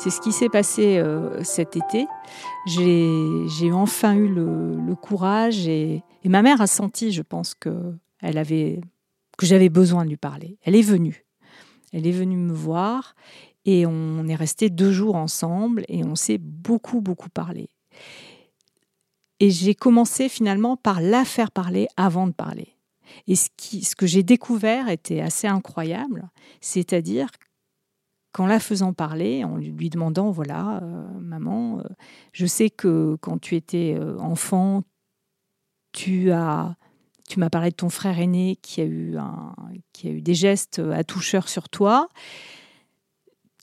C'est 0.02 0.11
ce 0.11 0.21
qui 0.21 0.32
s'est 0.32 0.49
passé 0.49 0.99
euh, 0.99 1.44
cet 1.44 1.76
été. 1.76 2.09
J'ai 2.66 3.71
enfin 3.73 4.16
eu 4.16 4.26
le, 4.26 4.97
courage 4.97 5.68
et, 5.68 6.02
ma 6.25 6.42
mère 6.42 6.61
a 6.61 6.66
senti, 6.66 7.12
je 7.12 7.23
pense, 7.23 7.54
que 7.54 7.94
j'avais 8.21 9.68
besoin 9.68 10.02
de 10.02 10.09
lui 10.09 10.16
parler. 10.16 10.59
Elle 10.64 10.75
est 10.75 10.82
venue. 10.82 11.25
Elle 11.92 12.09
est 12.09 12.11
venue 12.12 12.37
me 12.37 12.52
voir 12.52 13.14
et 13.64 13.87
on 13.87 14.26
est 14.26 14.35
resté 14.35 14.71
deux 14.71 14.90
jours 14.90 15.14
ensemble 15.14 15.85
et 15.87 16.02
on 16.02 16.16
s'est 16.16 16.38
beaucoup 16.38 17.00
beaucoup 17.00 17.30
parlé. 17.30 17.68
Et 19.38 19.50
j'ai 19.50 19.76
commencé 19.76 20.28
finalement 20.28 20.76
par 20.76 21.00
la 21.00 21.25
faire 21.25 21.52
parler 21.52 21.87
avant 21.97 22.26
de 22.26 22.32
parler. 22.32 22.75
Et 23.28 23.37
ce, 23.37 23.50
qui, 23.56 23.85
ce 23.85 23.94
que 23.94 24.09
j'ai 24.09 24.25
découvert 24.25 24.88
était 24.88 25.21
assez 25.21 25.47
incroyable, 25.47 26.28
c'est-à-dire 26.61 27.28
qu'en 28.33 28.47
la 28.47 28.59
faisant 28.59 28.93
parler, 28.93 29.45
en 29.45 29.57
lui 29.57 29.91
demandant, 29.91 30.31
voilà, 30.31 30.81
euh, 30.83 31.07
maman, 31.21 31.79
euh, 31.79 31.83
je 32.33 32.47
sais 32.47 32.71
que 32.71 33.17
quand 33.21 33.39
tu 33.39 33.57
étais 33.57 33.95
euh, 33.99 34.19
enfant, 34.19 34.83
tu 35.93 36.33
as, 36.33 36.75
tu 37.29 37.39
m'as 37.39 37.51
parlé 37.51 37.71
de 37.71 37.77
ton 37.77 37.91
frère 37.91 38.19
aîné 38.19 38.57
qui 38.62 38.81
a 38.81 38.85
eu, 38.85 39.19
un, 39.19 39.55
qui 39.93 40.09
a 40.09 40.11
eu 40.11 40.23
des 40.23 40.35
gestes 40.35 40.79
à 40.79 41.05
toucheur 41.05 41.49
sur 41.49 41.69
toi. 41.69 42.09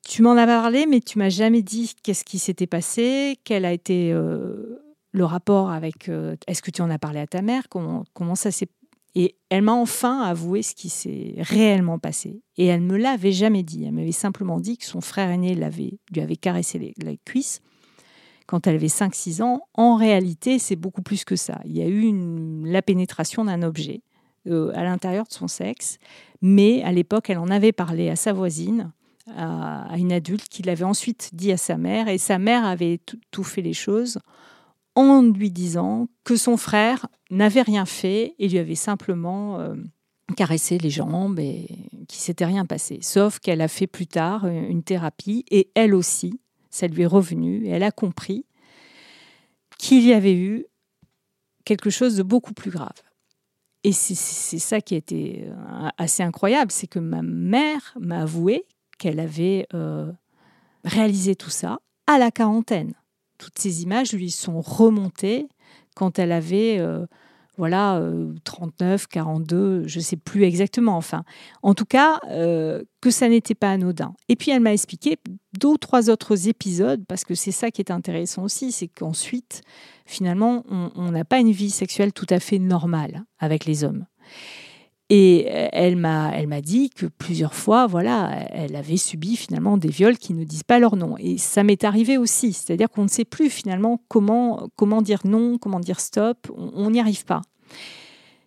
Tu 0.08 0.22
m'en 0.22 0.38
as 0.38 0.46
parlé, 0.46 0.86
mais 0.86 1.02
tu 1.02 1.18
m'as 1.18 1.30
jamais 1.30 1.64
dit 1.64 1.96
qu'est-ce 2.04 2.24
qui 2.24 2.38
s'était 2.38 2.68
passé, 2.68 3.40
quel 3.44 3.66
a 3.66 3.74
été 3.74 4.12
le 4.12 5.26
rapport 5.26 5.70
avec. 5.70 6.10
Est-ce 6.48 6.62
que 6.62 6.72
tu 6.72 6.82
en 6.82 6.90
as 6.90 6.98
parlé 6.98 7.20
à 7.20 7.28
ta 7.28 7.42
mère 7.42 7.70
Comment, 7.70 8.06
comment 8.14 8.36
ça 8.36 8.50
s'est 8.50 8.70
et 9.16 9.36
elle 9.50 9.63
m'a 9.63 9.74
enfin 9.74 10.22
avoué 10.22 10.62
ce 10.62 10.75
qui 10.75 10.89
s'est 10.89 11.36
réellement 11.38 11.98
passé. 11.98 12.42
Et 12.58 12.68
elle 12.68 12.86
ne 12.86 12.92
me 12.92 12.98
l'avait 12.98 13.32
jamais 13.32 13.63
dit. 13.63 13.84
Elle 13.86 13.94
m'avait 13.94 14.12
simplement 14.12 14.60
dit 14.60 14.78
que 14.78 14.86
son 14.86 15.01
frère 15.01 15.30
aîné 15.30 15.56
lui 15.56 16.22
avait 16.22 16.36
caressé 16.36 16.94
les, 16.98 17.20
cuisses 17.25 17.62
quand 18.46 18.68
elle 18.68 18.75
avait 18.75 18.88
5-6 18.88 19.42
ans. 19.42 19.62
En 19.74 19.96
réalité, 19.96 20.60
c'est 20.60 20.75
beaucoup 20.75 21.01
plus 21.01 21.25
que 21.25 21.36
ça. 21.36 21.60
Il 21.66 21.75
y 21.75 21.82
a 21.82 21.88
eu 21.88 22.13
la 22.66 22.82
pénétration 22.82 23.46
d'un 23.46 23.63
objet 23.63 24.01
euh, 24.48 24.72
à 24.75 24.84
l'intérieur 24.84 25.25
de 25.25 25.34
son 25.34 25.48
sexe. 25.48 25.98
Mais 26.42 26.84
à 26.84 26.92
l'époque, 26.92 27.30
elle 27.30 27.39
en 27.39 27.50
avait 27.50 27.72
parlé 27.72 28.10
à 28.10 28.16
sa 28.16 28.32
voisine, 28.32 28.92
à, 29.36 29.96
une 29.98 30.12
adulte, 30.12 30.48
qui 30.50 30.62
l'avait 30.62 30.86
ensuite 30.86 31.32
dit 31.34 31.51
à 31.51 31.58
sa 31.58 31.78
mère. 31.78 32.08
Et 32.10 32.20
sa 32.20 32.38
mère 32.38 32.63
avait 32.63 33.00
tout 33.32 33.44
fait 33.44 33.62
les 33.62 33.74
choses 33.74 34.20
en 35.00 35.22
lui 35.22 35.51
disant 35.51 36.08
que 36.24 36.36
son 36.36 36.58
frère 36.58 37.08
n'avait 37.32 37.62
rien 37.62 37.86
fait 37.86 38.36
et 38.39 38.50
lui 38.50 38.58
avait 38.58 38.75
simplement 38.75 39.60
euh, 39.60 39.75
caressé 40.36 40.77
les 40.77 40.89
jambes 40.89 41.39
et 41.39 41.68
qu'il 42.08 42.20
s'était 42.20 42.46
rien 42.46 42.65
passé. 42.65 43.00
Sauf 43.01 43.39
qu'elle 43.39 43.62
a 43.62 43.68
fait 43.68 43.88
plus 43.88 44.08
tard 44.08 44.46
une 44.48 44.84
thérapie 44.84 45.46
et 45.50 45.70
elle 45.75 45.94
aussi, 45.94 46.39
ça 46.70 46.88
lui 46.88 47.03
est 47.03 47.08
revenu 47.08 47.65
et 47.65 47.70
elle 47.70 47.84
a 47.84 47.91
compris 47.91 48.46
qu'il 49.77 50.06
y 50.06 50.13
avait 50.13 50.36
eu 50.36 50.65
quelque 51.65 51.89
chose 51.89 52.18
de 52.18 52.24
beaucoup 52.24 52.53
plus 52.53 52.72
grave. 52.72 53.01
Et 53.84 53.94
c'est 53.94 54.60
ça 54.60 54.82
qui 54.82 54.96
été 54.96 55.46
euh, 55.48 55.89
assez 55.98 56.22
incroyable, 56.22 56.72
c'est 56.72 56.88
que 56.88 57.00
ma 57.00 57.22
mère 57.22 57.96
m'a 58.00 58.24
avoué 58.24 58.65
qu'elle 58.98 59.22
avait 59.22 59.65
euh, 59.74 60.12
réalisé 60.84 61.36
tout 61.36 61.50
ça 61.50 61.79
à 62.06 62.18
la 62.18 62.29
quarantaine 62.29 62.94
toutes 63.39 63.58
ces 63.58 63.81
images 63.81 64.13
lui 64.13 64.29
sont 64.29 64.62
remontées 64.62 65.48
quand 65.96 66.19
elle 66.19 66.31
avait 66.31 66.77
euh, 66.77 67.08
voilà 67.58 68.01
39, 68.43 69.01
euh, 69.01 69.05
42, 69.10 69.88
je 69.88 69.98
ne 70.00 70.03
sais 70.03 70.15
plus 70.15 70.43
exactement. 70.43 70.96
Enfin, 70.96 71.24
en 71.63 71.74
tout 71.74 71.86
cas, 71.86 72.19
euh, 72.29 72.84
que 73.01 73.10
ça 73.10 73.27
n'était 73.27 73.55
pas 73.55 73.72
anodin. 73.72 74.13
Et 74.27 74.36
puis 74.36 74.51
elle 74.51 74.62
m'a 74.62 74.74
expliqué 74.74 75.17
deux 75.60 75.69
ou 75.69 75.77
trois 75.77 76.10
autres 76.10 76.48
épisodes 76.48 77.03
parce 77.08 77.25
que 77.25 77.34
c'est 77.34 77.51
ça 77.51 77.72
qui 77.72 77.81
est 77.81 77.91
intéressant 77.91 78.43
aussi, 78.43 78.72
c'est 78.72 78.88
qu'ensuite, 78.88 79.62
finalement, 80.05 80.63
on 80.69 81.12
n'a 81.12 81.25
pas 81.25 81.39
une 81.39 81.51
vie 81.51 81.72
sexuelle 81.72 82.13
tout 82.13 82.27
à 82.29 82.39
fait 82.39 82.60
normale 82.60 83.24
avec 83.39 83.65
les 83.65 83.84
hommes. 83.84 84.05
Et 85.12 85.48
elle 85.48 85.96
m'a, 85.96 86.32
elle 86.36 86.48
m'a 86.48 86.62
dit 86.62 86.92
que 86.92 87.08
plusieurs 87.08 87.56
fois, 87.56 87.88
voilà, 87.88 88.30
elle 88.51 88.75
avait 88.75 88.98
subi 88.98 89.36
finalement 89.36 89.78
des 89.78 89.89
viols 89.89 90.20
qui 90.20 90.36
ne 90.36 90.44
disent 90.44 90.63
pas 90.63 90.78
leur 90.78 90.96
nom. 90.96 91.16
Et 91.18 91.39
ça 91.39 91.63
m'est 91.63 91.84
arrivé 91.84 92.18
aussi, 92.18 92.54
c'est-à-dire 92.54 92.89
qu'on 92.92 93.04
ne 93.04 93.08
sait 93.08 93.25
plus 93.25 93.50
finalement 93.50 94.00
comment, 94.08 94.70
comment 94.75 95.01
dire 95.01 95.22
non, 95.24 95.58
comment 95.58 95.80
dire 95.80 96.00
stop, 96.00 96.51
on 96.56 96.92
n'y 96.92 97.00
arrive 97.00 97.25
pas. 97.25 97.42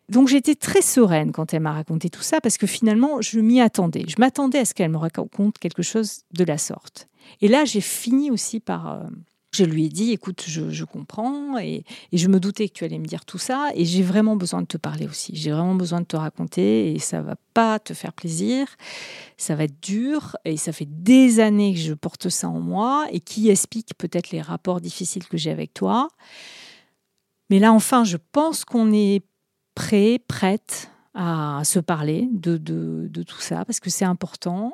Donc 0.09 0.29
j'étais 0.29 0.55
très 0.55 0.83
sereine 0.83 1.33
quand 1.33 1.55
elle 1.55 1.63
m'a 1.63 1.73
raconté 1.73 2.11
tout 2.11 2.23
ça 2.23 2.41
parce 2.43 2.59
que 2.59 2.67
finalement 2.67 3.23
je 3.23 3.41
m'y 3.41 3.61
attendais. 3.61 4.05
Je 4.07 4.17
m'attendais 4.19 4.59
à 4.59 4.65
ce 4.67 4.75
qu'elle 4.75 4.91
me 4.91 4.99
raconte 4.99 5.59
quelque 5.59 5.83
chose 5.83 6.21
de 6.33 6.45
la 6.45 6.59
sorte. 6.59 7.09
Et 7.41 7.49
là 7.49 7.65
j'ai 7.65 7.81
fini 7.81 8.31
aussi 8.31 8.61
par 8.61 8.93
euh, 8.93 9.05
je 9.53 9.65
lui 9.65 9.85
ai 9.85 9.89
dit, 9.91 10.13
écoute, 10.13 10.45
je, 10.47 10.85
comprends 10.85 11.59
et, 11.59 11.85
je 12.13 12.27
me 12.29 12.41
doutais 12.41 12.69
que 12.69 12.73
tu 12.73 12.85
allais 12.85 12.99
me 12.99 13.05
dire 13.05 13.27
tout 13.27 13.39
ça 13.39 13.71
et 13.75 13.85
j'ai 13.85 14.03
vraiment 14.03 14.35
besoin 14.35 14.63
de 14.63 14.67
te 14.67 14.79
parler 14.79 15.07
aussi. 15.07 15.37
J'ai 15.37 15.51
vraiment 15.51 15.75
besoin 15.75 16.01
de 16.01 16.07
te 16.07 16.17
raconter 16.17 16.93
et 16.93 16.99
ça 16.99 17.21
va 17.21 17.37
pas 17.53 17.79
te 17.79 17.93
faire 17.93 18.15
plaisir. 18.15 18.67
Ça 19.37 19.55
va 19.55 19.65
être 19.65 19.79
dur 19.83 20.37
et 20.47 20.57
ça 20.57 20.73
fait 20.73 20.89
des 20.89 21.39
années 21.39 21.75
que 21.75 21.81
je 21.81 21.93
porte 21.93 22.31
ça 22.31 22.49
en 22.49 22.61
moi 22.61 23.07
et 23.13 23.21
qui 23.21 23.51
explique 23.51 23.93
peut-être 23.99 24.31
les 24.31 24.41
rapports 24.41 24.81
difficiles 24.81 25.27
que 25.29 25.37
j'ai 25.37 25.51
avec 25.51 25.75
toi. 25.75 26.09
Mais 27.51 27.59
là, 27.59 27.75
enfin, 27.75 28.05
je 28.05 28.17
pense 28.33 28.65
qu'on 28.65 28.91
est 28.95 29.23
prêt, 29.75 30.19
prête 30.27 30.91
à 31.13 31.61
se 31.65 31.79
parler 31.79 32.27
de, 32.33 32.57
de 32.57 33.23
tout 33.23 33.41
ça 33.41 33.67
parce 33.67 33.81
que 33.81 33.91
c'est 33.91 34.07
important 34.07 34.73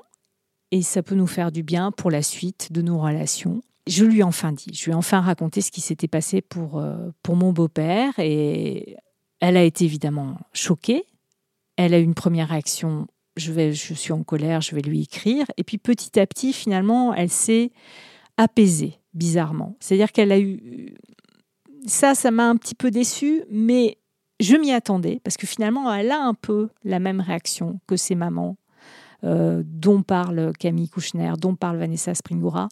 et 0.70 0.82
ça 0.82 1.02
peut 1.02 1.16
nous 1.16 1.26
faire 1.26 1.50
du 1.50 1.64
bien 1.64 1.90
pour 1.90 2.12
la 2.12 2.23
suite 2.23 2.70
de 2.73 2.80
nos 2.80 3.00
relations 3.00 3.61
je 3.88 4.04
lui 4.04 4.21
ai 4.21 4.23
enfin 4.23 4.52
dit, 4.52 4.71
je 4.73 4.85
lui 4.85 4.92
ai 4.92 4.95
enfin 4.95 5.21
raconté 5.21 5.61
ce 5.61 5.71
qui 5.71 5.80
s'était 5.80 6.09
passé 6.09 6.42
pour, 6.42 6.78
euh, 6.78 7.11
pour 7.23 7.37
mon 7.37 7.52
beau-père 7.52 8.12
et 8.18 8.97
elle 9.40 9.57
a 9.57 9.62
été 9.62 9.85
évidemment 9.85 10.38
choquée. 10.52 11.04
Elle 11.76 11.95
a 11.95 11.99
eu 11.99 12.02
une 12.02 12.14
première 12.14 12.49
réaction, 12.49 13.07
je, 13.37 13.52
vais, 13.52 13.73
je 13.73 13.95
suis 13.95 14.12
en 14.12 14.23
colère, 14.25 14.61
je 14.61 14.75
vais 14.75 14.83
lui 14.83 15.02
écrire. 15.02 15.47
Et 15.57 15.64
puis 15.64 15.78
petit 15.78 16.18
à 16.21 16.26
petit, 16.26 16.52
finalement, 16.52 17.14
elle 17.14 17.30
s'est 17.30 17.71
apaisée, 18.37 19.00
bizarrement. 19.14 19.76
C'est-à-dire 19.80 20.12
qu'elle 20.12 20.33
a 20.33 20.40
eu... 20.40 20.95
Ça, 21.87 22.14
ça 22.14 22.30
m'a 22.30 22.49
un 22.49 22.57
petit 22.57 22.75
peu 22.75 22.90
déçue, 22.90 23.45
mais 23.50 23.99
je 24.40 24.57
m'y 24.57 24.73
attendais, 24.73 25.21
parce 25.25 25.37
que 25.37 25.47
finalement, 25.47 25.92
elle 25.92 26.11
a 26.11 26.21
un 26.21 26.35
peu 26.35 26.68
la 26.85 26.99
même 26.99 27.21
réaction 27.21 27.80
que 27.87 27.97
ses 27.97 28.16
mamans, 28.16 28.57
euh, 29.25 29.62
dont 29.64 30.02
parle 30.02 30.52
Camille 30.59 30.88
Kouchner, 30.88 31.33
dont 31.38 31.54
parle 31.54 31.78
Vanessa 31.78 32.14
Springora 32.14 32.68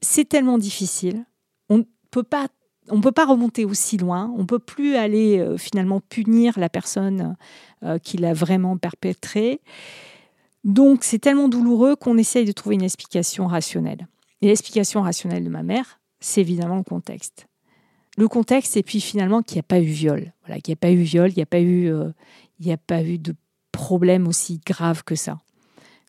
c'est 0.00 0.28
tellement 0.28 0.58
difficile. 0.58 1.24
On 1.68 1.78
ne 1.78 1.84
peut 2.10 2.22
pas 2.22 2.48
on 2.88 3.00
peut 3.00 3.12
pas 3.12 3.26
remonter 3.26 3.64
aussi 3.64 3.96
loin, 3.96 4.32
on 4.36 4.46
peut 4.46 4.58
plus 4.58 4.96
aller 4.96 5.38
euh, 5.38 5.56
finalement 5.56 6.00
punir 6.00 6.58
la 6.58 6.68
personne 6.68 7.36
euh, 7.84 7.98
qui 7.98 8.16
l'a 8.16 8.34
vraiment 8.34 8.76
perpétré. 8.76 9.60
Donc 10.64 11.04
c'est 11.04 11.18
tellement 11.18 11.48
douloureux 11.48 11.96
qu'on 11.96 12.18
essaye 12.18 12.44
de 12.44 12.52
trouver 12.52 12.74
une 12.74 12.82
explication 12.82 13.46
rationnelle. 13.46 14.08
Et 14.42 14.46
l'explication 14.46 15.02
rationnelle 15.02 15.44
de 15.44 15.50
ma 15.50 15.62
mère, 15.62 16.00
c'est 16.20 16.40
évidemment 16.40 16.76
le 16.76 16.82
contexte. 16.82 17.46
Le 18.18 18.28
contexte, 18.28 18.76
et 18.76 18.82
puis 18.82 19.00
finalement 19.00 19.42
qu'il 19.42 19.56
n'y 19.56 19.60
a 19.60 19.64
pas 19.64 19.80
eu 19.80 19.84
viol. 19.84 20.32
Voilà, 20.44 20.60
qu'il 20.60 20.72
n'y 20.72 20.78
a 20.78 20.80
pas 20.80 20.90
eu 20.90 21.02
viol, 21.02 21.30
il 21.30 21.36
n'y 21.36 21.42
a 21.42 21.46
pas 21.46 21.60
eu, 21.60 21.92
euh, 21.92 22.10
a 22.66 22.76
pas 22.76 23.02
eu 23.02 23.18
de 23.18 23.34
problème 23.72 24.26
aussi 24.26 24.60
grave 24.66 25.04
que 25.04 25.14
ça. 25.14 25.38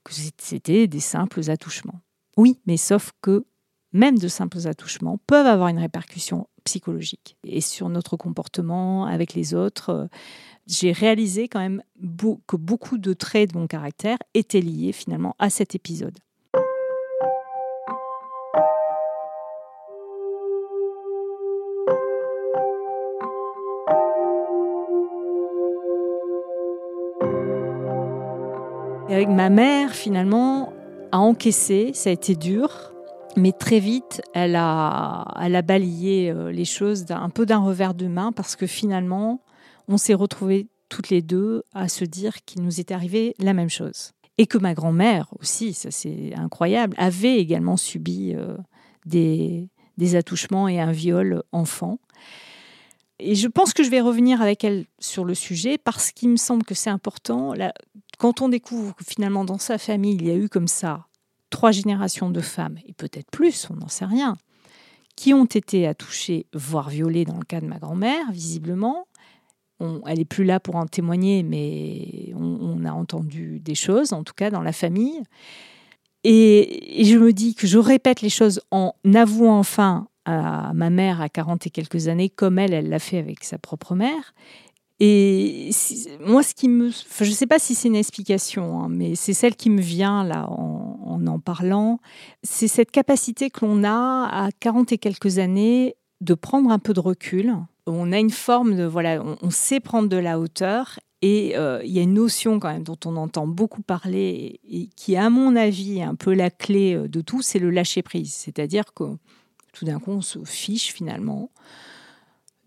C'était 0.10 0.88
des 0.88 1.00
simples 1.00 1.50
attouchements. 1.50 2.01
Oui, 2.38 2.60
mais 2.65 2.77
sauf 2.77 3.12
que 3.21 3.45
même 3.93 4.17
de 4.17 4.27
simples 4.27 4.67
attouchements 4.67 5.19
peuvent 5.27 5.48
avoir 5.48 5.69
une 5.69 5.79
répercussion 5.79 6.48
psychologique 6.63 7.38
et 7.43 7.62
sur 7.62 7.89
notre 7.89 8.17
comportement 8.17 9.05
avec 9.05 9.33
les 9.33 9.53
autres. 9.53 10.07
J'ai 10.67 10.91
réalisé 10.91 11.48
quand 11.48 11.60
même 11.60 11.81
que 12.48 12.55
beaucoup 12.55 12.98
de 12.98 13.13
traits 13.13 13.53
de 13.53 13.57
mon 13.57 13.67
caractère 13.67 14.17
étaient 14.33 14.62
liés 14.62 14.91
finalement 14.91 15.36
à 15.39 15.50
cet 15.50 15.75
épisode. 15.75 16.17
Et 29.10 29.13
avec 29.13 29.27
ma 29.27 29.50
mère, 29.50 29.93
finalement, 29.93 30.71
à 31.12 31.19
encaisser, 31.19 31.91
ça 31.93 32.10
a 32.10 32.13
été 32.13 32.33
dur. 32.33 32.90
Mais 33.38 33.51
très 33.51 33.79
vite, 33.79 34.21
elle 34.33 34.55
a, 34.55 35.61
balayé 35.63 36.31
euh, 36.31 36.51
les 36.51 36.65
choses 36.65 37.05
un 37.09 37.29
peu 37.29 37.45
d'un 37.45 37.59
revers 37.59 37.93
de 37.93 38.07
main 38.07 38.31
parce 38.31 38.55
que 38.55 38.67
finalement, 38.67 39.41
on 39.88 39.97
s'est 39.97 40.13
retrouvés 40.13 40.67
toutes 40.89 41.09
les 41.09 41.21
deux 41.21 41.63
à 41.73 41.88
se 41.88 42.03
dire 42.03 42.43
qu'il 42.45 42.61
nous 42.61 42.79
était 42.79 42.93
arrivé 42.93 43.33
la 43.39 43.53
même 43.53 43.69
chose. 43.69 44.11
Et 44.38 44.47
que 44.47 44.57
ma 44.57 44.73
grand-mère 44.73 45.27
aussi, 45.39 45.73
ça 45.73 45.91
c'est 45.91 46.33
incroyable, 46.35 46.95
avait 46.97 47.38
également 47.38 47.77
subi 47.77 48.33
euh, 48.33 48.57
des 49.05 49.69
attouchements 50.15 50.67
et 50.67 50.79
un 50.79 50.91
viol 50.91 51.43
enfant. 51.51 52.00
Et 53.19 53.35
je 53.35 53.47
pense 53.47 53.73
que 53.73 53.83
je 53.83 53.89
vais 53.91 54.01
revenir 54.01 54.41
avec 54.41 54.63
elle 54.63 54.85
sur 55.00 55.25
le 55.25 55.35
sujet 55.35 55.77
parce 55.77 56.11
qu'il 56.11 56.29
me 56.29 56.38
semble 56.38 56.63
que 56.63 56.73
c'est 56.73 56.89
important. 56.89 57.53
quand 58.17 58.41
on 58.41 58.50
découvre 58.50 58.95
que 58.95 59.03
finalement 59.05 59.45
dans 59.45 59.59
sa 59.59 59.77
famille, 59.77 60.15
il 60.15 60.27
y 60.27 60.31
a 60.31 60.35
eu 60.35 60.50
comme 60.50 60.67
ça 60.67 61.07
trois 61.51 61.70
générations 61.72 62.31
de 62.31 62.41
femmes, 62.41 62.77
et 62.88 62.93
peut-être 62.93 63.29
plus, 63.29 63.67
on 63.70 63.75
n'en 63.75 63.88
sait 63.88 64.05
rien, 64.05 64.36
qui 65.15 65.36
ont 65.36 65.46
été 65.46 65.86
attouchées, 65.86 66.48
voire 66.53 66.89
violées 66.89 67.25
dans 67.25 67.38
le 67.38 67.46
cas 67.46 67.62
de 67.62 67.67
ma 67.67 67.77
grand-mère, 67.77 68.31
visiblement. 68.31 69.05
elle 69.79 70.17
n'est 70.17 70.25
plus 70.25 70.46
là 70.46 70.60
pour 70.60 70.77
en 70.77 70.88
témoigner, 70.88 71.43
mais 71.43 72.34
on, 72.36 72.84
a 72.86 72.91
entendu 72.91 73.60
des 73.60 73.75
choses, 73.75 74.13
en 74.13 74.24
tout 74.24 74.34
cas 74.34 74.50
dans 74.50 74.62
la 74.62 74.72
famille. 74.72 75.22
Et, 76.24 77.03
je 77.03 77.17
me 77.17 77.34
dis 77.34 77.53
que 77.53 77.67
je 77.67 77.77
répète 77.77 78.22
les 78.22 78.29
choses 78.29 78.62
en 78.72 78.93
avouant 79.13 79.60
enfin 79.60 80.08
à 80.25 80.72
ma 80.74 80.89
mère 80.89 81.20
à 81.20 81.29
40 81.29 81.67
et 81.67 81.70
quelques 81.70 82.08
années, 82.08 82.29
comme 82.29 82.60
elle, 82.60 82.74
elle 82.74 82.89
l'a 82.89 83.00
fait 83.00 83.17
avec 83.17 83.43
sa 83.43 83.58
propre 83.58 83.96
mère. 83.96 84.34
Et 85.03 85.72
moi, 86.24 86.43
ce 86.43 86.53
qui 86.53 86.70
me, 86.70 86.91
je 86.91 87.24
ne 87.24 87.31
sais 87.31 87.48
pas 87.48 87.58
si 87.58 87.74
c'est 87.74 87.88
une 87.88 87.96
explication, 87.96 88.84
hein, 88.84 88.88
mais 88.88 89.15
c'est 89.15 89.34
celle 89.34 89.55
qui 89.55 89.72
me 89.72 89.81
vient 89.81 90.24
là 90.24 90.48
en 90.48 90.91
en, 91.27 91.39
parlant, 91.39 92.00
c'est 92.43 92.67
cette 92.67 92.91
capacité 92.91 93.50
que 93.50 93.65
l'on 93.65 93.84
a 93.84 94.27
à 94.27 94.50
40 94.60 94.91
et 94.91 94.98
quelques 94.98 95.39
années 95.39 95.96
de 96.20 96.34
prendre 96.34 96.72
un 96.72 96.79
peu 96.79 96.93
de 96.93 97.00
recul. 97.00 97.53
On 97.88 98.12
a 98.12 98.20
une 98.20 98.31
forme 98.31 98.75
de 98.75 98.84
voilà, 98.84 99.24
on, 99.41 99.50
sait 99.50 99.79
prendre 99.79 100.08
de 100.08 100.17
la 100.17 100.39
hauteur 100.39 101.00
et 101.22 101.58
euh, 101.58 101.81
il 101.84 101.91
y 101.91 102.00
a 102.00 102.03
une 102.03 102.13
notion 102.13 102.60
quand 102.60 102.72
même 102.72 102.84
dont 102.84 102.98
on 103.05 103.15
entend 103.17 103.48
beaucoup 103.48 103.81
parler 103.81 104.60
et, 104.67 104.88
qui, 104.96 105.15
à 105.15 105.29
mon 105.29 105.55
avis, 105.55 106.00
est 106.00 106.03
un 106.03 106.15
peu 106.15 106.34
la 106.34 106.50
clé 106.50 106.96
euh, 106.96 107.08
de 107.08 107.22
tout, 107.22 107.41
c'est 107.41 107.60
le 107.60 107.70
lâcher 107.70 108.01
prise. 108.01 108.34
C'est-à-dire 108.34 108.93
que 108.93 109.03
tout 109.74 109.86
d'un 109.86 110.00
coup, 110.00 110.12
on 110.12 110.22
se 110.22 110.43
fiche 110.43 110.93
finalement 110.93 111.50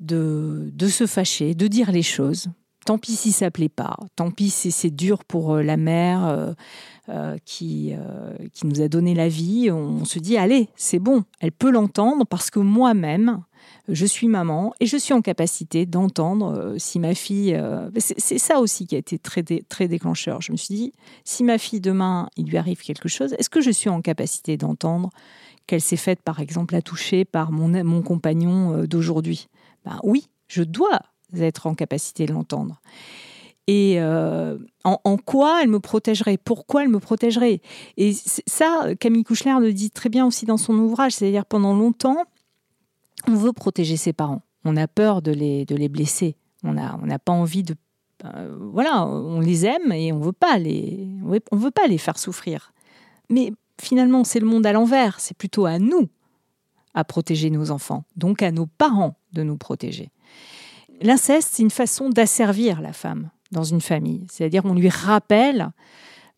de, 0.00 0.70
de 0.72 0.88
se 0.88 1.07
fâcher, 1.07 1.54
de 1.54 1.66
dire 1.66 1.92
les 1.92 2.02
choses. 2.02 2.48
Tant 2.85 2.98
pis 2.98 3.16
si 3.16 3.33
ça 3.33 3.50
plaît 3.50 3.70
pas, 3.70 3.96
tant 4.14 4.30
pis 4.30 4.50
si 4.50 4.70
c'est 4.70 4.90
dur 4.90 5.24
pour 5.24 5.54
euh, 5.54 5.62
la 5.62 5.78
mère 5.78 6.26
euh, 6.26 6.52
euh, 7.09 7.38
qui, 7.46 7.94
qui 8.52 8.66
nous 8.66 8.83
a 8.83 8.88
donné 8.88 9.14
la 9.14 9.28
vie. 9.28 9.70
On, 9.70 10.04
se 10.04 10.18
dit, 10.18 10.37
allez, 10.37 10.68
c'est 10.76 10.98
bon, 10.98 11.24
elle 11.40 11.52
peut 11.52 11.70
l'entendre 11.70 12.26
parce 12.26 12.50
que 12.50 12.59
moi-même, 12.59 13.42
je 13.88 14.04
suis 14.04 14.28
maman 14.28 14.74
et 14.80 14.87
je 14.87 14.98
suis 14.98 15.14
en 15.14 15.22
capacité 15.22 15.87
d'entendre 15.87 16.74
si 16.76 16.98
ma 16.98 17.14
fille. 17.14 17.59
c'est 17.96 18.38
ça 18.38 18.61
aussi 18.61 18.87
qui 18.87 18.94
a 18.94 18.98
été 18.98 19.18
très, 19.18 19.42
très 19.42 19.88
déclencheur. 19.88 20.42
Je 20.42 20.52
me 20.52 20.57
suis 20.57 20.74
dit, 20.74 20.92
si 21.24 21.42
ma 21.44 21.57
fille 21.57 21.80
demain, 21.80 22.28
il 22.37 22.46
lui 22.46 22.59
arrive 22.59 22.80
quelque 22.80 23.09
chose, 23.09 23.35
est-ce 23.38 23.50
que 23.50 23.62
je 23.62 23.70
suis 23.70 23.88
en 23.88 24.02
capacité 24.02 24.59
d'entendre 24.59 25.11
qu'elle 25.66 25.80
s'est 25.80 25.96
faite, 25.96 26.20
par 26.20 26.40
exemple, 26.40 26.74
à 26.74 26.83
toucher 26.83 27.24
par 27.24 27.50
mon, 27.52 27.83
mon 27.85 28.02
compagnon 28.02 28.85
d'aujourd'hui? 28.85 29.48
Ben 29.85 29.99
oui, 30.03 30.29
je 30.49 30.62
dois 30.62 31.01
être 31.37 31.66
en 31.66 31.75
capacité 31.75 32.27
de 32.27 32.33
l'entendre. 32.33 32.81
Et 33.66 33.94
euh, 33.99 34.59
en, 34.85 35.16
quoi 35.16 35.62
elle 35.62 35.70
me 35.70 35.81
protégerait? 35.81 36.37
Pourquoi 36.37 36.83
elle 36.83 36.90
me 36.90 37.01
protégerait? 37.01 37.62
Et 37.97 38.12
ça, 38.47 38.94
Camille 39.01 39.25
Kouchner 39.25 39.59
le 39.59 39.73
dit 39.73 39.90
très 39.90 40.11
bien 40.11 40.27
aussi 40.27 40.44
dans 40.44 40.59
son 40.59 40.75
ouvrage, 40.75 41.12
c'est-à-dire 41.12 41.47
pendant 41.47 41.75
longtemps, 41.75 42.25
on 43.27 43.35
veut 43.35 43.53
protéger 43.53 43.97
ses 43.97 44.12
parents. 44.12 44.42
On 44.66 44.77
a 44.77 44.87
peur 44.87 45.23
de 45.23 45.33
les, 45.33 45.64
de 45.64 45.77
les 45.77 45.88
blesser. 45.88 46.37
On 46.62 46.75
n'a 46.75 46.99
on 47.03 47.18
pas 47.18 47.33
envie 47.33 47.62
de... 47.62 47.75
Euh, 48.25 48.55
voilà, 48.73 49.07
on 49.07 49.40
les 49.40 49.64
aime 49.64 49.92
et 49.92 50.12
on 50.12 50.20
veut 50.20 50.33
pas 50.33 50.59
les, 50.59 51.09
on 51.51 51.57
veut 51.57 51.70
pas 51.70 51.87
les 51.87 51.99
faire 51.99 52.18
souffrir. 52.18 52.73
Mais 53.31 53.53
finalement, 53.81 54.25
c'est 54.25 54.40
le 54.40 54.47
monde 54.47 54.66
à 54.66 54.73
l'envers. 54.73 55.20
C'est 55.20 55.37
plutôt 55.37 55.64
à 55.64 55.79
nous 55.79 56.09
à 56.94 57.04
protéger 57.04 57.50
nos 57.50 57.70
enfants, 57.70 58.04
donc 58.16 58.42
à 58.42 58.52
nos 58.52 58.66
parents 58.66 59.16
de 59.33 59.42
nous 59.42 59.57
protéger. 59.57 60.11
L'inceste, 61.02 61.50
c'est 61.52 61.62
une 61.62 61.70
façon 61.70 62.09
d'asservir 62.09 62.80
la 62.80 62.92
femme 62.92 63.30
dans 63.50 63.64
une 63.64 63.80
famille. 63.80 64.26
C'est-à-dire, 64.30 64.64
on 64.64 64.74
lui 64.74 64.88
rappelle, 64.88 65.70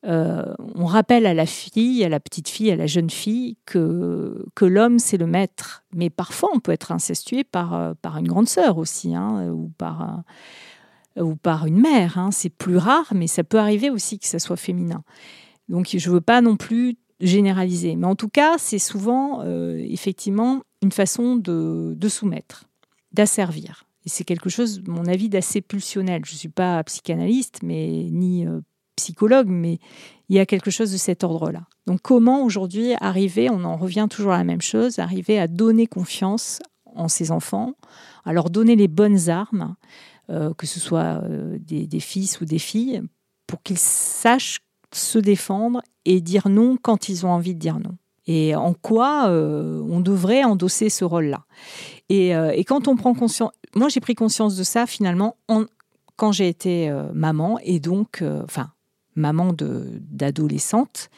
euh, 0.06 0.54
on 0.74 0.86
rappelle 0.86 1.26
à 1.26 1.34
la 1.34 1.46
fille, 1.46 2.04
à 2.04 2.08
la 2.08 2.20
petite 2.20 2.48
fille, 2.48 2.70
à 2.70 2.76
la 2.76 2.86
jeune 2.86 3.10
fille 3.10 3.56
que, 3.66 4.46
que 4.54 4.64
l'homme, 4.64 4.98
c'est 4.98 5.18
le 5.18 5.26
maître. 5.26 5.84
Mais 5.94 6.10
parfois, 6.10 6.48
on 6.54 6.60
peut 6.60 6.72
être 6.72 6.92
incestué 6.92 7.44
par, 7.44 7.74
euh, 7.74 7.94
par 8.00 8.16
une 8.16 8.28
grande 8.28 8.48
sœur 8.48 8.78
aussi, 8.78 9.14
hein, 9.14 9.50
ou, 9.50 9.72
par, 9.76 10.22
ou 11.18 11.36
par 11.36 11.66
une 11.66 11.80
mère. 11.80 12.18
Hein. 12.18 12.30
C'est 12.30 12.50
plus 12.50 12.78
rare, 12.78 13.12
mais 13.14 13.26
ça 13.26 13.44
peut 13.44 13.58
arriver 13.58 13.90
aussi 13.90 14.18
que 14.18 14.26
ça 14.26 14.38
soit 14.38 14.56
féminin. 14.56 15.02
Donc, 15.68 15.88
je 15.96 16.08
ne 16.08 16.14
veux 16.14 16.20
pas 16.20 16.40
non 16.40 16.56
plus 16.56 16.96
généraliser. 17.20 17.96
Mais 17.96 18.06
en 18.06 18.16
tout 18.16 18.28
cas, 18.28 18.56
c'est 18.58 18.78
souvent 18.78 19.40
euh, 19.42 19.78
effectivement 19.78 20.62
une 20.82 20.92
façon 20.92 21.36
de, 21.36 22.08
soumettre, 22.08 22.64
d'asservir. 23.12 23.84
Et 24.04 24.08
c'est 24.08 24.24
quelque 24.24 24.50
chose, 24.50 24.82
mon 24.86 25.06
avis, 25.06 25.28
d'assez 25.28 25.60
pulsionnel. 25.60 26.24
Je 26.24 26.32
ne 26.32 26.38
suis 26.38 26.48
pas 26.48 26.82
psychanalyste, 26.84 27.60
mais 27.62 28.08
ni 28.10 28.46
euh, 28.46 28.60
psychologue, 28.96 29.48
mais 29.48 29.78
il 30.28 30.36
y 30.36 30.38
a 30.38 30.46
quelque 30.46 30.70
chose 30.70 30.92
de 30.92 30.96
cet 30.96 31.24
ordre-là. 31.24 31.66
Donc 31.86 32.00
comment 32.02 32.44
aujourd'hui 32.44 32.92
arriver, 33.00 33.50
on 33.50 33.64
en 33.64 33.76
revient 33.76 34.06
toujours 34.10 34.32
à 34.32 34.38
la 34.38 34.44
même 34.44 34.62
chose, 34.62 34.98
arriver 34.98 35.38
à 35.38 35.48
donner 35.48 35.86
confiance 35.86 36.60
en 36.94 37.08
ses 37.08 37.30
enfants, 37.30 37.74
à 38.24 38.32
leur 38.32 38.50
donner 38.50 38.76
les 38.76 38.88
bonnes 38.88 39.28
armes, 39.28 39.76
euh, 40.30 40.54
que 40.54 40.66
ce 40.66 40.80
soit 40.80 41.22
des, 41.58 41.86
des, 41.86 42.00
fils 42.00 42.40
ou 42.40 42.44
des 42.44 42.58
filles, 42.58 43.02
pour 43.46 43.62
qu'ils 43.62 43.78
sachent 43.78 44.60
se 44.92 45.18
défendre 45.18 45.82
et 46.04 46.20
dire 46.20 46.48
non 46.48 46.76
quand 46.80 47.08
ils 47.08 47.26
ont 47.26 47.30
envie 47.30 47.54
de 47.54 47.58
dire 47.58 47.78
non. 47.78 47.96
Et 48.26 48.56
en 48.56 48.74
quoi 48.74 49.28
euh, 49.28 49.80
on 49.88 50.00
devrait 50.00 50.44
endosser 50.44 50.90
ce 50.90 51.04
rôle-là. 51.04 51.44
Euh, 52.10 52.50
et, 52.50 52.64
quand 52.64 52.88
on 52.88 52.96
prend 52.96 53.14
conscience, 53.14 53.52
moi 53.74 53.88
j'ai 53.88 54.00
pris 54.00 54.14
conscience 54.14 54.56
de 54.56 54.64
ça 54.64 54.86
finalement 54.86 55.36
quand 56.16 56.32
j'ai 56.32 56.48
été 56.48 56.88
euh, 56.88 57.04
maman 57.12 57.58
et 57.62 57.78
donc, 57.78 58.24
enfin, 58.44 58.70
maman 59.14 59.52
d'adolescente 59.52 61.10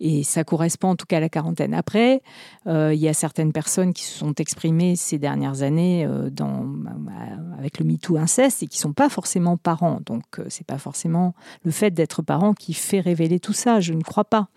et 0.00 0.22
ça 0.22 0.44
correspond 0.44 0.90
en 0.90 0.96
tout 0.96 1.06
cas 1.06 1.18
à 1.18 1.20
la 1.20 1.28
quarantaine. 1.28 1.74
Après, 1.74 2.22
euh, 2.66 2.92
il 2.94 3.00
y 3.00 3.08
a 3.08 3.14
certaines 3.14 3.52
personnes 3.52 3.92
qui 3.92 4.04
se 4.04 4.18
sont 4.18 4.34
exprimées 4.34 4.96
ces 4.96 5.18
dernières 5.18 5.62
années 5.62 6.04
euh, 6.04 6.28
euh, 6.40 7.58
avec 7.58 7.78
le 7.78 7.84
MeToo 7.84 8.16
inceste 8.16 8.62
et 8.62 8.66
qui 8.66 8.78
ne 8.78 8.82
sont 8.82 8.92
pas 8.92 9.08
forcément 9.08 9.56
parents. 9.56 10.00
Donc, 10.04 10.24
ce 10.36 10.42
n'est 10.42 10.66
pas 10.66 10.78
forcément 10.78 11.34
le 11.64 11.70
fait 11.70 11.90
d'être 11.92 12.22
parent 12.22 12.54
qui 12.54 12.74
fait 12.74 13.00
révéler 13.00 13.40
tout 13.40 13.52
ça, 13.52 13.80
je 13.80 13.92
ne 13.92 14.02
crois 14.02 14.24
pas. 14.24 14.48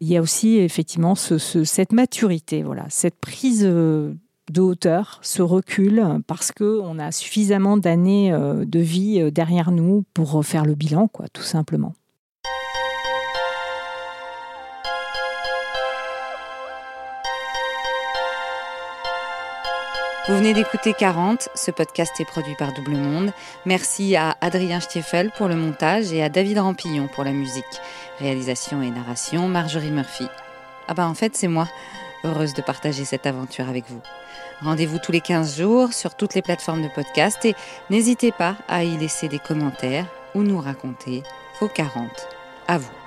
Il 0.00 0.08
y 0.08 0.16
a 0.16 0.20
aussi 0.20 0.56
effectivement 0.56 1.14
cette 1.14 1.92
maturité, 1.92 2.64
voilà, 2.64 2.86
cette 2.88 3.20
prise 3.20 3.62
de 3.62 4.16
hauteur, 4.60 5.20
ce 5.22 5.42
recul, 5.42 6.04
parce 6.26 6.50
qu'on 6.50 6.98
a 6.98 7.12
suffisamment 7.12 7.76
d'années 7.76 8.32
de 8.32 8.78
vie 8.80 9.30
derrière 9.30 9.70
nous 9.70 10.04
pour 10.12 10.44
faire 10.44 10.64
le 10.64 10.74
bilan, 10.74 11.06
quoi, 11.06 11.28
tout 11.28 11.44
simplement. 11.44 11.94
Vous 20.28 20.36
venez 20.36 20.54
d'écouter 20.54 20.94
40, 20.94 21.48
ce 21.56 21.72
podcast 21.72 22.12
est 22.20 22.24
produit 22.24 22.54
par 22.54 22.72
Double 22.72 22.92
Monde. 22.92 23.32
Merci 23.66 24.14
à 24.14 24.36
Adrien 24.40 24.78
Stiefel 24.78 25.32
pour 25.36 25.48
le 25.48 25.56
montage 25.56 26.12
et 26.12 26.22
à 26.22 26.28
David 26.28 26.58
Rampillon 26.58 27.08
pour 27.08 27.24
la 27.24 27.32
musique. 27.32 27.64
Réalisation 28.20 28.82
et 28.82 28.90
narration, 28.90 29.48
Marjorie 29.48 29.90
Murphy. 29.90 30.28
Ah 30.86 30.94
bah 30.94 31.08
en 31.08 31.14
fait 31.14 31.34
c'est 31.34 31.48
moi, 31.48 31.66
heureuse 32.22 32.54
de 32.54 32.62
partager 32.62 33.04
cette 33.04 33.26
aventure 33.26 33.68
avec 33.68 33.84
vous. 33.88 34.00
Rendez-vous 34.60 34.98
tous 35.00 35.10
les 35.10 35.20
15 35.20 35.58
jours 35.58 35.92
sur 35.92 36.14
toutes 36.14 36.34
les 36.34 36.42
plateformes 36.42 36.82
de 36.82 36.88
podcast 36.94 37.44
et 37.44 37.56
n'hésitez 37.90 38.30
pas 38.30 38.54
à 38.68 38.84
y 38.84 38.96
laisser 38.96 39.26
des 39.26 39.40
commentaires 39.40 40.06
ou 40.36 40.44
nous 40.44 40.60
raconter 40.60 41.24
vos 41.58 41.68
40. 41.68 42.08
À 42.68 42.78
vous. 42.78 43.01